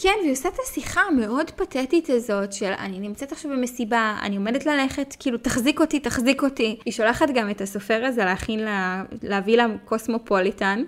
כן, 0.00 0.14
והיא 0.20 0.32
עושה 0.32 0.48
את 0.48 0.54
השיחה 0.64 1.00
המאוד 1.00 1.50
פתטית 1.50 2.10
הזאת 2.10 2.52
של 2.52 2.72
אני 2.78 3.00
נמצאת 3.00 3.32
עכשיו 3.32 3.50
במסיבה, 3.50 4.16
אני 4.22 4.36
עומדת 4.36 4.66
ללכת, 4.66 5.16
כאילו 5.18 5.38
תחזיק 5.38 5.80
אותי, 5.80 6.00
תחזיק 6.00 6.42
אותי. 6.42 6.78
היא 6.84 6.92
שולחת 6.92 7.28
גם 7.34 7.50
את 7.50 7.60
הסופר 7.60 8.04
הזה 8.04 8.24
להכין 8.24 8.60
לה, 8.60 9.04
להביא 9.22 9.56
לה 9.56 9.66
קוסמופוליטן. 9.84 10.82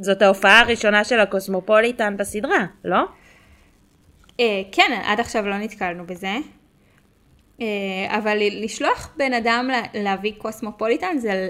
זאת 0.00 0.22
ההופעה 0.22 0.60
הראשונה 0.60 1.04
של 1.04 1.20
הקוסמופוליטן 1.20 2.16
בסדרה, 2.16 2.66
לא? 2.84 3.04
אה, 4.40 4.62
כן, 4.72 5.00
עד 5.04 5.20
עכשיו 5.20 5.46
לא 5.48 5.58
נתקלנו 5.58 6.06
בזה. 6.06 6.36
אה, 7.60 7.66
אבל 8.18 8.38
לשלוח 8.40 9.08
בן 9.16 9.32
אדם 9.32 9.68
לה- 9.72 9.82
להביא 10.02 10.32
קוסמופוליטן 10.38 11.18
זה 11.18 11.48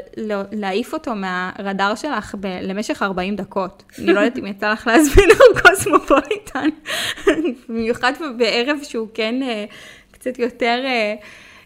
להעיף 0.52 0.92
אותו 0.92 1.14
מהרדאר 1.14 1.94
שלך 1.94 2.34
ב- 2.40 2.58
למשך 2.62 3.02
40 3.02 3.36
דקות. 3.36 3.82
אני 3.98 4.06
לא 4.06 4.20
יודעת 4.20 4.38
אם 4.38 4.46
יצא 4.46 4.72
לך 4.72 4.86
להזמין 4.86 5.28
לו 5.28 5.60
קוסמופוליטן, 5.62 6.68
במיוחד 7.68 8.12
בערב 8.38 8.76
שהוא 8.82 9.08
כן 9.14 9.42
אה, 9.42 9.64
קצת 10.10 10.38
יותר 10.38 10.84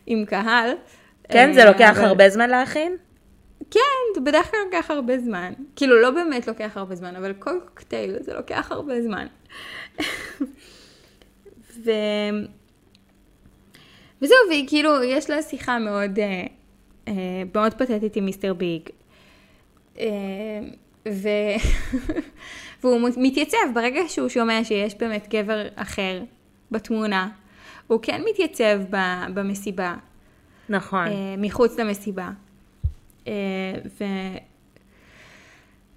עם 0.06 0.24
קהל. 0.24 0.70
כן, 1.28 1.52
זה 1.52 1.64
לוקח 1.64 1.94
אבל- 1.98 2.04
הרבה 2.04 2.28
זמן 2.30 2.50
להכין? 2.50 2.96
כן, 3.70 3.80
זה 4.14 4.20
בדרך 4.20 4.50
כלל 4.50 4.60
לוקח 4.64 4.90
הרבה 4.90 5.18
זמן. 5.18 5.52
כאילו, 5.76 6.02
לא 6.02 6.10
באמת 6.10 6.48
לוקח 6.48 6.76
הרבה 6.76 6.94
זמן, 6.94 7.16
אבל 7.16 7.32
קוקטייל 7.32 8.16
זה 8.20 8.34
לוקח 8.34 8.72
הרבה 8.72 9.02
זמן. 9.02 9.26
ו... 11.84 11.90
וזהו, 14.22 14.36
והיא 14.48 14.68
כאילו, 14.68 15.02
יש 15.02 15.30
לה 15.30 15.42
שיחה 15.42 15.78
מאוד, 15.78 16.18
אה, 16.18 16.46
אה, 17.08 17.42
מאוד 17.54 17.74
פתטית 17.74 18.16
עם 18.16 18.24
מיסטר 18.24 18.54
ביג. 18.54 18.82
אה, 19.98 20.06
ו... 21.08 21.28
והוא 22.82 23.10
מתייצב 23.16 23.56
ברגע 23.74 24.00
שהוא 24.08 24.28
שומע 24.28 24.64
שיש 24.64 24.94
באמת 24.94 25.28
גבר 25.30 25.66
אחר 25.74 26.22
בתמונה. 26.70 27.28
הוא 27.86 28.00
כן 28.02 28.22
מתייצב 28.30 28.80
ב- 28.90 29.24
במסיבה. 29.34 29.94
נכון. 30.68 31.06
אה, 31.06 31.34
מחוץ 31.38 31.78
למסיבה. 31.78 32.30
אה, 33.26 33.32
ו... 34.00 34.04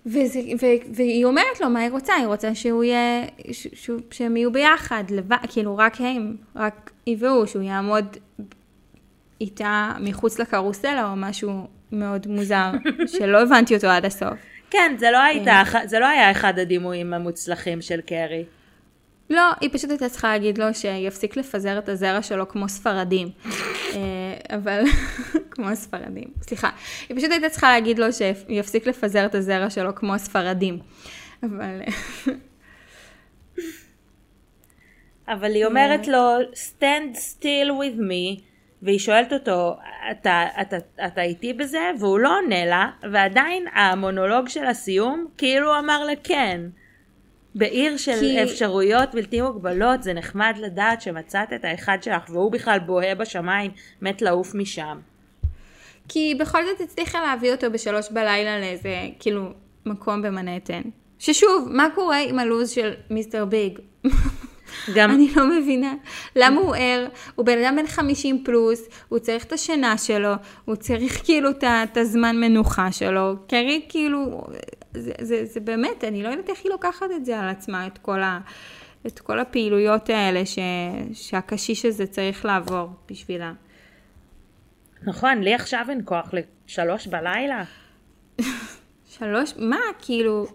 וזה, 0.05 0.39
ו, 0.61 0.65
והיא 0.93 1.25
אומרת 1.25 1.61
לו 1.61 1.69
מה 1.69 1.79
היא 1.79 1.91
רוצה, 1.91 2.13
היא 2.13 2.25
רוצה 2.25 2.55
שהוא 2.55 2.83
יהיה, 2.83 3.25
ש, 3.51 3.67
ש, 3.73 3.89
שהם 4.11 4.37
יהיו 4.37 4.51
ביחד, 4.51 5.03
לבד, 5.09 5.37
כאילו 5.49 5.77
רק 5.77 6.01
הם, 6.01 6.35
רק 6.55 6.91
היא 7.05 7.17
והוא, 7.19 7.45
שהוא 7.45 7.63
יעמוד 7.63 8.17
איתה 9.41 9.91
מחוץ 9.99 10.39
לקרוסלה 10.39 11.11
או 11.11 11.15
משהו 11.15 11.67
מאוד 11.91 12.27
מוזר, 12.27 12.71
שלא 13.17 13.41
הבנתי 13.41 13.75
אותו 13.75 13.87
עד 13.87 14.05
הסוף. 14.05 14.33
כן, 14.69 14.95
זה 14.99 15.11
לא, 15.11 15.17
הייתה, 15.17 15.63
זה 15.85 15.99
לא 15.99 16.05
היה 16.05 16.31
אחד 16.31 16.59
הדימויים 16.59 17.13
המוצלחים 17.13 17.81
של 17.81 18.01
קרי. 18.01 18.45
לא, 19.29 19.41
היא 19.61 19.69
פשוט 19.73 19.89
הייתה 19.89 20.09
צריכה 20.09 20.27
להגיד 20.27 20.57
לו 20.57 20.73
שיפסיק 20.73 21.37
לפזר 21.37 21.77
את 21.77 21.89
הזרע 21.89 22.21
שלו 22.21 22.47
כמו 22.47 22.69
ספרדים. 22.69 23.29
אבל, 24.49 24.83
כמו 25.51 25.69
הספרדים, 25.69 26.27
סליחה. 26.41 26.69
היא 27.09 27.17
פשוט 27.17 27.31
הייתה 27.31 27.49
צריכה 27.49 27.71
להגיד 27.71 27.99
לו 27.99 28.05
שיפסיק 28.13 28.87
לפזר 28.87 29.25
את 29.25 29.35
הזרע 29.35 29.69
שלו 29.69 29.95
כמו 29.95 30.13
הספרדים. 30.13 30.79
אבל... 31.43 31.81
אבל 35.27 35.51
היא 35.51 35.65
אומרת 35.65 36.07
לו, 36.07 36.37
stand 36.53 37.15
still 37.15 37.69
with 37.69 37.99
me, 37.99 38.41
והיא 38.81 38.99
שואלת 38.99 39.33
אותו, 39.33 39.77
אתה, 40.11 40.45
אתה, 40.61 40.77
אתה 41.05 41.21
איתי 41.21 41.53
בזה? 41.53 41.91
והוא 41.99 42.19
לא 42.19 42.37
עונה 42.39 42.65
לה, 42.65 42.89
ועדיין 43.11 43.65
המונולוג 43.73 44.47
של 44.47 44.65
הסיום, 44.65 45.27
כאילו 45.37 45.71
הוא 45.71 45.79
אמר 45.79 46.03
לה 46.03 46.13
כן. 46.23 46.61
בעיר 47.55 47.97
של 47.97 48.19
כי- 48.19 48.43
אפשרויות 48.43 49.15
בלתי 49.15 49.41
מוגבלות, 49.41 50.03
זה 50.03 50.13
נחמד 50.13 50.53
לדעת 50.61 51.01
שמצאת 51.01 51.53
את 51.53 51.65
האחד 51.65 51.97
שלך, 52.01 52.29
והוא 52.29 52.51
בכלל 52.51 52.79
בוהה 52.79 53.15
בשמיים, 53.15 53.71
מת 54.01 54.21
לעוף 54.21 54.55
משם. 54.55 54.97
כי 56.09 56.35
בכל 56.39 56.65
זאת 56.65 56.81
הצליחה 56.81 57.21
להביא 57.21 57.51
אותו 57.51 57.71
בשלוש 57.71 58.09
בלילה 58.11 58.59
לאיזה, 58.59 58.95
כאילו, 59.19 59.49
מקום 59.85 60.21
במנהטן. 60.21 60.81
ששוב, 61.19 61.69
מה 61.71 61.87
קורה 61.95 62.17
עם 62.19 62.39
הלו"ז 62.39 62.69
של 62.69 62.93
מיסטר 63.09 63.45
ביג? 63.45 63.79
גם, 64.95 65.11
אני 65.11 65.27
לא 65.35 65.47
מבינה. 65.59 65.93
למה 66.35 66.61
הוא 66.61 66.75
ער? 66.75 67.07
הוא 67.35 67.45
בן 67.45 67.57
אדם 67.63 67.75
בן 67.75 67.87
50 67.87 68.43
פלוס, 68.45 68.81
הוא 69.09 69.19
צריך 69.19 69.43
את 69.43 69.53
השינה 69.53 69.97
שלו, 69.97 70.33
הוא 70.65 70.75
צריך 70.75 71.21
כאילו 71.25 71.49
את 71.83 71.97
הזמן 71.97 72.35
מנוחה 72.37 72.91
שלו. 72.91 73.33
קרי 73.47 73.85
כאילו, 73.89 74.41
זה, 74.97 75.11
זה, 75.21 75.45
זה 75.45 75.59
באמת, 75.59 76.03
אני 76.03 76.23
לא 76.23 76.29
יודעת 76.29 76.49
איך 76.49 76.59
היא 76.63 76.71
לוקחת 76.71 77.05
את 77.15 77.25
זה 77.25 77.39
על 77.39 77.49
עצמה, 77.49 77.87
את 77.87 77.97
כל, 77.97 78.21
ה, 78.23 78.39
את 79.07 79.19
כל 79.19 79.39
הפעילויות 79.39 80.09
האלה 80.09 80.45
ש, 80.45 80.59
שהקשיש 81.13 81.85
הזה 81.85 82.07
צריך 82.07 82.45
לעבור 82.45 82.87
בשבילה. 83.11 83.53
נכון, 85.03 85.41
לי 85.41 85.53
עכשיו 85.53 85.85
אין 85.89 86.01
כוח 86.05 86.33
לשלוש 86.33 87.07
בלילה. 87.07 87.63
שלוש, 89.09 89.53
מה, 89.57 89.77
כאילו, 90.01 90.47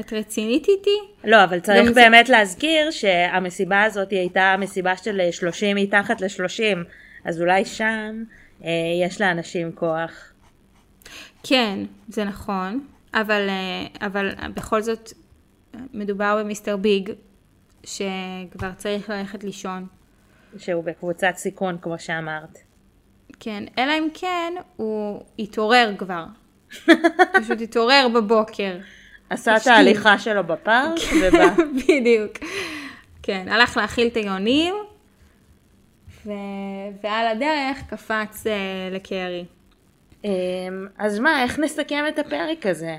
את 0.00 0.12
רצינית 0.12 0.68
איתי? 0.68 0.98
לא, 1.24 1.44
אבל 1.44 1.60
צריך 1.60 1.78
גם 1.86 1.86
זה- 1.86 2.00
באמת 2.00 2.28
להזכיר 2.28 2.90
שהמסיבה 2.90 3.82
הזאת 3.82 4.10
היא 4.10 4.18
הייתה 4.18 4.54
מסיבה 4.58 4.96
של 4.96 5.20
30 5.30 5.76
מתחת 5.76 6.20
ל-30, 6.20 6.78
אז 7.24 7.40
אולי 7.40 7.64
שם 7.64 8.22
אה, 8.64 8.68
יש 9.04 9.20
לאנשים 9.20 9.72
כוח. 9.72 10.12
כן, 11.42 11.78
זה 12.08 12.24
נכון, 12.24 12.86
אבל, 13.14 13.48
אה, 13.48 14.06
אבל 14.06 14.30
בכל 14.54 14.82
זאת 14.82 15.12
מדובר 15.92 16.36
במיסטר 16.40 16.76
ביג, 16.76 17.10
שכבר 17.84 18.70
צריך 18.76 19.10
ללכת 19.10 19.44
לישון. 19.44 19.86
שהוא 20.58 20.84
בקבוצת 20.84 21.32
סיכון, 21.36 21.78
כמו 21.82 21.98
שאמרת. 21.98 22.58
כן, 23.40 23.64
אלא 23.78 23.92
אם 23.98 24.08
כן 24.14 24.54
הוא 24.76 25.22
התעורר 25.38 25.94
כבר. 25.98 26.24
פשוט 27.40 27.60
התעורר 27.60 28.06
בבוקר. 28.14 28.78
עשה 29.30 29.56
את. 29.56 29.66
ההליכה 29.66 30.18
שלו 30.18 30.44
בפארק, 30.44 30.98
ובא. 31.22 31.54
בדיוק. 31.78 32.32
כן, 33.22 33.48
הלך 33.50 33.76
להאכיל 33.76 34.06
את 34.06 34.16
היונים, 34.16 34.74
ו... 36.26 36.30
ועל 37.02 37.26
הדרך 37.26 37.82
קפץ 37.90 38.46
אה, 38.46 38.52
לקרי. 38.90 39.44
אמ, 40.24 40.30
אז 40.98 41.18
מה, 41.18 41.42
איך 41.42 41.58
נסכם 41.58 42.04
את 42.08 42.18
הפרק 42.18 42.66
הזה? 42.66 42.96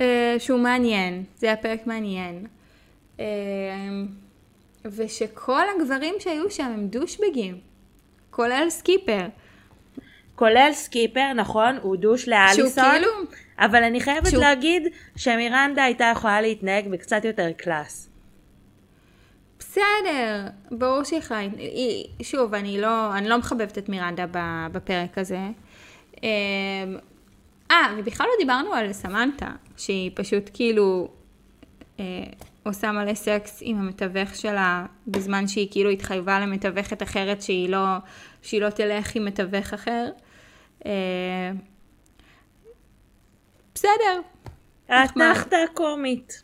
אה, 0.00 0.36
שהוא 0.38 0.60
מעניין, 0.60 1.24
זה 1.36 1.46
היה 1.46 1.56
פרק 1.56 1.86
מעניין. 1.86 2.46
אה, 3.20 3.24
ושכל 4.84 5.62
הגברים 5.76 6.14
שהיו 6.18 6.50
שם 6.50 6.64
הם 6.64 6.86
douchebagים, 6.88 7.58
כולל 8.30 8.66
סקיפר. 8.70 9.26
כולל 10.34 10.70
סקיפר, 10.72 11.32
נכון, 11.32 11.78
הוא 11.82 11.96
douche 11.96 12.28
לאליסון, 12.28 12.84
כאילו- 12.92 13.08
אבל 13.58 13.82
אני 13.84 14.00
חייבת 14.00 14.26
שהוא- 14.30 14.42
להגיד 14.42 14.82
שמירנדה 15.16 15.84
הייתה 15.84 16.12
יכולה 16.16 16.40
להתנהג 16.40 16.88
בקצת 16.88 17.24
יותר 17.24 17.52
קלאס. 17.52 18.08
בסדר, 19.74 20.46
ברור 20.70 21.04
שהיא 21.04 21.20
היא- 21.56 22.06
שוב, 22.22 22.54
אני 22.54 22.80
לא, 22.80 23.14
אני 23.16 23.28
לא 23.28 23.38
מחבבת 23.38 23.78
את 23.78 23.88
מירנדה 23.88 24.24
בפרק 24.72 25.18
הזה. 25.18 25.38
אה, 26.24 26.28
אה, 27.70 27.94
ובכלל 27.98 28.26
לא 28.26 28.32
דיברנו 28.38 28.72
על 28.74 28.92
סמנטה, 28.92 29.50
שהיא 29.76 30.10
פשוט 30.14 30.50
כאילו 30.52 31.08
אה, 32.00 32.04
עושה 32.62 32.92
מלא 32.92 33.14
סקס 33.14 33.58
עם 33.60 33.78
המתווך 33.78 34.34
שלה, 34.34 34.86
בזמן 35.06 35.48
שהיא 35.48 35.68
כאילו 35.70 35.90
התחייבה 35.90 36.40
למתווכת 36.40 37.02
אחרת 37.02 37.42
שהיא 37.42 37.68
לא, 37.68 37.84
שהיא 38.42 38.60
לא 38.60 38.70
תלך 38.70 39.16
עם 39.16 39.24
מתווך 39.24 39.72
אחר. 39.72 40.10
אה, 40.86 41.50
בסדר. 43.74 44.20
האתנחתה 44.88 45.56
הקומית. 45.72 46.43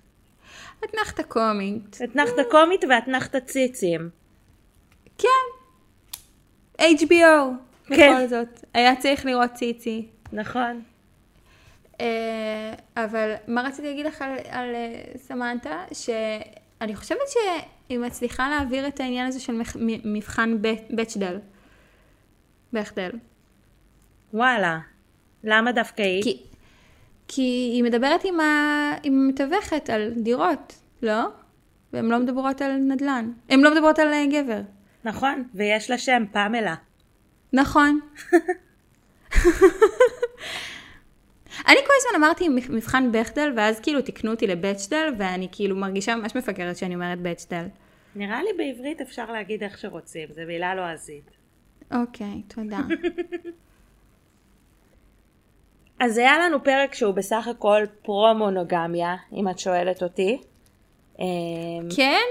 אתנחתה 0.84 1.22
קומית. 1.22 1.98
אתנחתה 2.04 2.42
קומית 2.50 2.84
ואתנחתה 2.90 3.40
ציצים. 3.40 4.10
כן. 5.18 5.28
HBO. 6.78 7.14
כן. 7.86 8.12
בכל 8.16 8.26
זאת. 8.26 8.64
היה 8.74 8.96
צריך 8.96 9.26
לראות 9.26 9.52
ציצי. 9.54 10.08
נכון. 10.32 10.82
אה, 12.00 12.72
אבל 12.96 13.34
מה 13.48 13.62
רציתי 13.62 13.88
להגיד 13.88 14.06
לך 14.06 14.22
על, 14.22 14.32
על 14.50 14.74
אה, 14.74 15.02
סמנטה? 15.16 15.84
שאני 15.92 16.96
חושבת 16.96 17.18
שהיא 17.28 17.98
מצליחה 17.98 18.48
להעביר 18.48 18.86
את 18.88 19.00
העניין 19.00 19.26
הזה 19.26 19.40
של 19.40 19.52
מח- 19.52 19.76
מ- 19.76 20.14
מבחן 20.14 20.56
בצ'דל. 20.90 21.38
בכדל. 22.72 23.10
וואלה. 24.34 24.78
למה 25.44 25.72
דווקא 25.72 26.02
היא? 26.02 26.22
כי, 26.22 26.42
כי 27.32 27.42
היא 27.42 27.82
מדברת 27.82 28.24
עם, 28.24 28.40
ה, 28.40 28.94
עם 29.02 29.12
המתווכת 29.12 29.90
על 29.90 30.12
דירות, 30.16 30.74
לא? 31.02 31.28
והן 31.92 32.04
לא 32.04 32.18
מדברות 32.18 32.62
על 32.62 32.76
נדל"ן. 32.76 33.32
הן 33.48 33.60
לא 33.60 33.74
מדברות 33.74 33.98
על 33.98 34.08
אה, 34.12 34.24
גבר. 34.32 34.60
נכון, 35.04 35.44
ויש 35.54 35.90
לה 35.90 35.98
שם, 35.98 36.24
פמלה. 36.32 36.74
נכון. 37.52 38.00
אני 41.68 41.78
כל 41.86 41.92
הזמן 41.98 42.24
אמרתי 42.24 42.48
מבחן 42.48 43.12
בכדל, 43.12 43.52
ואז 43.56 43.80
כאילו 43.80 44.02
תיקנו 44.02 44.30
אותי 44.30 44.46
לבצ'דל, 44.46 45.14
ואני 45.18 45.48
כאילו 45.52 45.76
מרגישה 45.76 46.16
ממש 46.16 46.36
מפגרת 46.36 46.76
שאני 46.76 46.94
אומרת 46.94 47.18
בצ'דל. 47.20 47.66
נראה 48.14 48.42
לי 48.42 48.50
בעברית 48.56 49.00
אפשר 49.00 49.32
להגיד 49.32 49.62
איך 49.62 49.78
שרוצים, 49.78 50.28
זה 50.32 50.44
מילה 50.44 50.74
לועזית. 50.74 51.30
אוקיי, 51.90 52.42
תודה. 52.48 52.80
אז 56.00 56.18
היה 56.18 56.38
לנו 56.38 56.64
פרק 56.64 56.94
שהוא 56.94 57.14
בסך 57.14 57.48
הכל 57.48 57.82
פרו-מונוגמיה, 58.02 59.16
אם 59.32 59.48
את 59.48 59.58
שואלת 59.58 60.02
אותי. 60.02 60.40
אמ, 61.18 61.24
כן? 61.96 62.26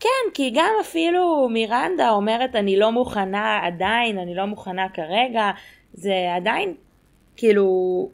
כן, 0.00 0.30
כי 0.34 0.50
גם 0.54 0.70
אפילו 0.80 1.48
מירנדה 1.48 2.10
אומרת 2.10 2.54
אני 2.54 2.76
לא 2.76 2.92
מוכנה 2.92 3.60
עדיין, 3.66 4.18
אני 4.18 4.34
לא 4.34 4.44
מוכנה 4.44 4.88
כרגע, 4.88 5.50
זה 5.92 6.14
עדיין, 6.36 6.74
כאילו, 7.36 8.08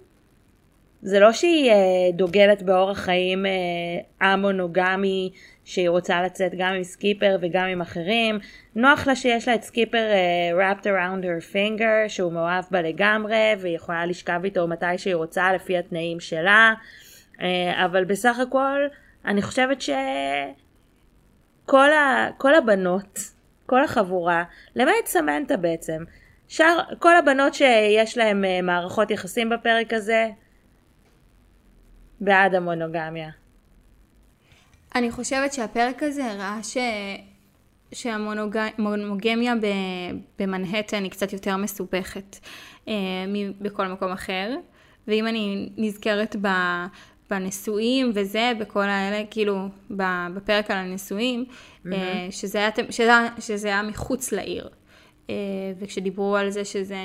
זה 1.04 1.20
לא 1.20 1.32
שהיא 1.32 1.70
אה, 1.70 1.76
דוגלת 2.12 2.62
באורח 2.62 2.98
חיים 2.98 3.46
אה, 3.46 3.50
המונוגמי, 4.28 5.32
שהיא 5.64 5.88
רוצה 5.88 6.22
לצאת 6.22 6.52
גם 6.58 6.72
עם 6.72 6.82
סקיפר 6.82 7.36
וגם 7.40 7.66
עם 7.66 7.80
אחרים. 7.80 8.38
נוח 8.74 9.06
לה 9.06 9.16
שיש 9.16 9.48
לה 9.48 9.54
את 9.54 9.62
סקיפר 9.62 9.98
אה, 9.98 10.72
wrapped 10.72 10.84
around 10.84 11.24
her 11.24 11.52
finger, 11.52 12.08
שהוא 12.08 12.32
מאוהב 12.32 12.64
בה 12.70 12.82
לגמרי, 12.82 13.52
והיא 13.58 13.76
יכולה 13.76 14.06
לשכב 14.06 14.40
איתו 14.44 14.68
מתי 14.68 14.98
שהיא 14.98 15.14
רוצה 15.14 15.52
לפי 15.52 15.78
התנאים 15.78 16.20
שלה. 16.20 16.74
אה, 17.40 17.84
אבל 17.84 18.04
בסך 18.04 18.38
הכל, 18.38 18.78
אני 19.24 19.42
חושבת 19.42 19.80
ש... 19.80 19.90
כל, 21.66 21.92
ה, 21.92 22.28
כל 22.38 22.54
הבנות, 22.54 23.18
כל 23.66 23.84
החבורה, 23.84 24.44
למעט 24.76 25.06
סמנטה 25.06 25.56
בעצם, 25.56 26.04
שאר, 26.48 26.78
כל 26.98 27.16
הבנות 27.16 27.54
שיש 27.54 28.18
להן 28.18 28.44
אה, 28.44 28.62
מערכות 28.62 29.10
יחסים 29.10 29.50
בפרק 29.50 29.92
הזה, 29.92 30.28
בעד 32.20 32.55
המונוגמיה. 32.55 33.31
אני 34.94 35.11
חושבת 35.11 35.53
שהפרק 35.53 36.03
הזה 36.03 36.31
הראה 36.31 36.62
ש... 36.62 36.77
שהמונוגמיה 37.92 39.55
ב... 39.57 39.66
במנהטן 40.38 41.03
היא 41.03 41.11
קצת 41.11 41.33
יותר 41.33 41.57
מסובכת 41.57 42.38
אה, 42.88 42.94
מבכל 43.29 43.88
מקום 43.88 44.12
אחר. 44.12 44.57
ואם 45.09 45.27
אני 45.27 45.68
נזכרת 45.77 46.37
ב... 46.40 46.48
בנשואים 47.31 48.12
וזה, 48.14 48.53
בכל 48.61 48.83
האלה, 48.83 49.24
כאילו, 49.31 49.68
בפרק 50.35 50.70
על 50.70 50.77
הנשואים, 50.77 51.44
mm-hmm. 51.44 51.90
שזה, 52.31 52.59
היה, 52.59 52.70
שזה, 52.90 53.12
שזה 53.38 53.68
היה 53.68 53.83
מחוץ 53.83 54.33
לעיר. 54.33 54.68
אה, 55.31 55.35
וכשדיברו 55.79 56.37
על 56.37 56.50
זה 56.50 56.64
שזה, 56.64 56.96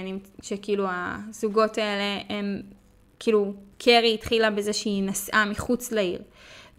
שכאילו 0.41 0.85
הזוגות 0.89 1.77
האלה 1.77 2.21
הם, 2.29 2.61
כאילו, 3.19 3.53
קרי 3.77 4.13
התחילה 4.13 4.49
בזה 4.49 4.73
שהיא 4.73 5.03
נסעה 5.03 5.45
מחוץ 5.45 5.91
לעיר. 5.91 6.21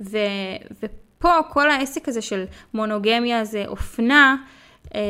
ו, 0.00 0.18
ופה 0.82 1.38
כל 1.50 1.70
העסק 1.70 2.08
הזה 2.08 2.22
של 2.22 2.44
מונוגמיה 2.74 3.44
זה 3.44 3.64
אופנה, 3.66 4.36
אה, 4.94 5.00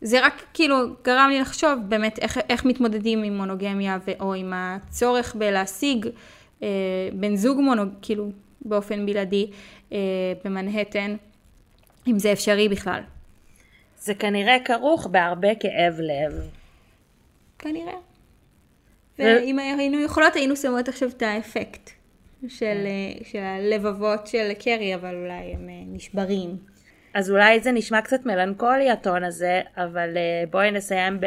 זה 0.00 0.26
רק 0.26 0.42
כאילו 0.54 0.76
גרם 1.04 1.28
לי 1.30 1.40
לחשוב 1.40 1.72
באמת 1.88 2.18
איך, 2.18 2.38
איך 2.48 2.64
מתמודדים 2.64 3.22
עם 3.22 3.36
מונוגמיה 3.36 3.98
ו, 4.06 4.10
או 4.20 4.34
עם 4.34 4.52
הצורך 4.56 5.34
בלהשיג 5.34 6.06
אה, 6.62 6.68
בן 7.12 7.36
זוג 7.36 7.60
מונוג, 7.60 7.88
כאילו 8.02 8.30
באופן 8.62 9.06
בלעדי 9.06 9.50
אה, 9.92 9.98
במנהטן, 10.44 11.16
אם 12.06 12.18
זה 12.18 12.32
אפשרי 12.32 12.68
בכלל. 12.68 13.00
זה 13.98 14.14
כנראה 14.14 14.56
כרוך 14.64 15.06
בהרבה 15.06 15.54
כאב 15.54 16.00
לב. 16.00 16.50
כנראה. 17.58 18.15
ואם 19.18 19.58
היינו 19.58 20.00
יכולות 20.00 20.34
היינו 20.34 20.56
שמות 20.56 20.88
עכשיו 20.88 21.08
את 21.08 21.22
האפקט 21.22 21.90
של, 22.48 22.86
אה, 22.86 23.24
של 23.24 23.38
הלבבות 23.38 24.26
של 24.26 24.52
קרי, 24.58 24.94
אבל 24.94 25.14
אולי 25.14 25.54
הם 25.54 25.68
אה, 25.68 25.82
נשברים. 25.86 26.56
אז 27.14 27.30
אולי 27.30 27.60
זה 27.60 27.72
נשמע 27.72 28.02
קצת 28.02 28.26
מלנכולי 28.26 28.90
הטון 28.90 29.24
הזה, 29.24 29.60
אבל 29.76 30.16
אה, 30.16 30.44
בואי 30.50 30.70
נסיים 30.70 31.20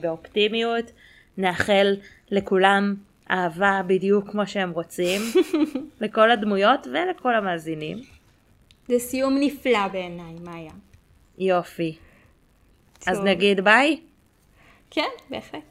באופטימיות. 0.00 0.92
נאחל 1.38 1.96
לכולם 2.30 2.94
אהבה 3.30 3.80
בדיוק 3.86 4.30
כמו 4.30 4.46
שהם 4.46 4.70
רוצים, 4.70 5.20
לכל 6.00 6.30
הדמויות 6.30 6.86
ולכל 6.86 7.34
המאזינים. 7.34 7.98
זה 8.88 8.98
סיום 8.98 9.36
נפלא 9.40 9.88
בעיניי, 9.88 10.34
מאיה. 10.44 10.72
יופי. 11.38 11.96
טוב. 12.98 13.08
אז 13.08 13.20
נגיד 13.24 13.60
ביי? 13.60 14.00
כן, 14.90 15.08
בהחלט. 15.30 15.69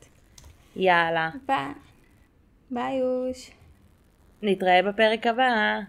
יאללה. 0.75 1.29
ביי. 1.47 1.73
ביוש. 2.71 3.51
נתראה 4.41 4.81
בפרק 4.81 5.27
הבא. 5.27 5.79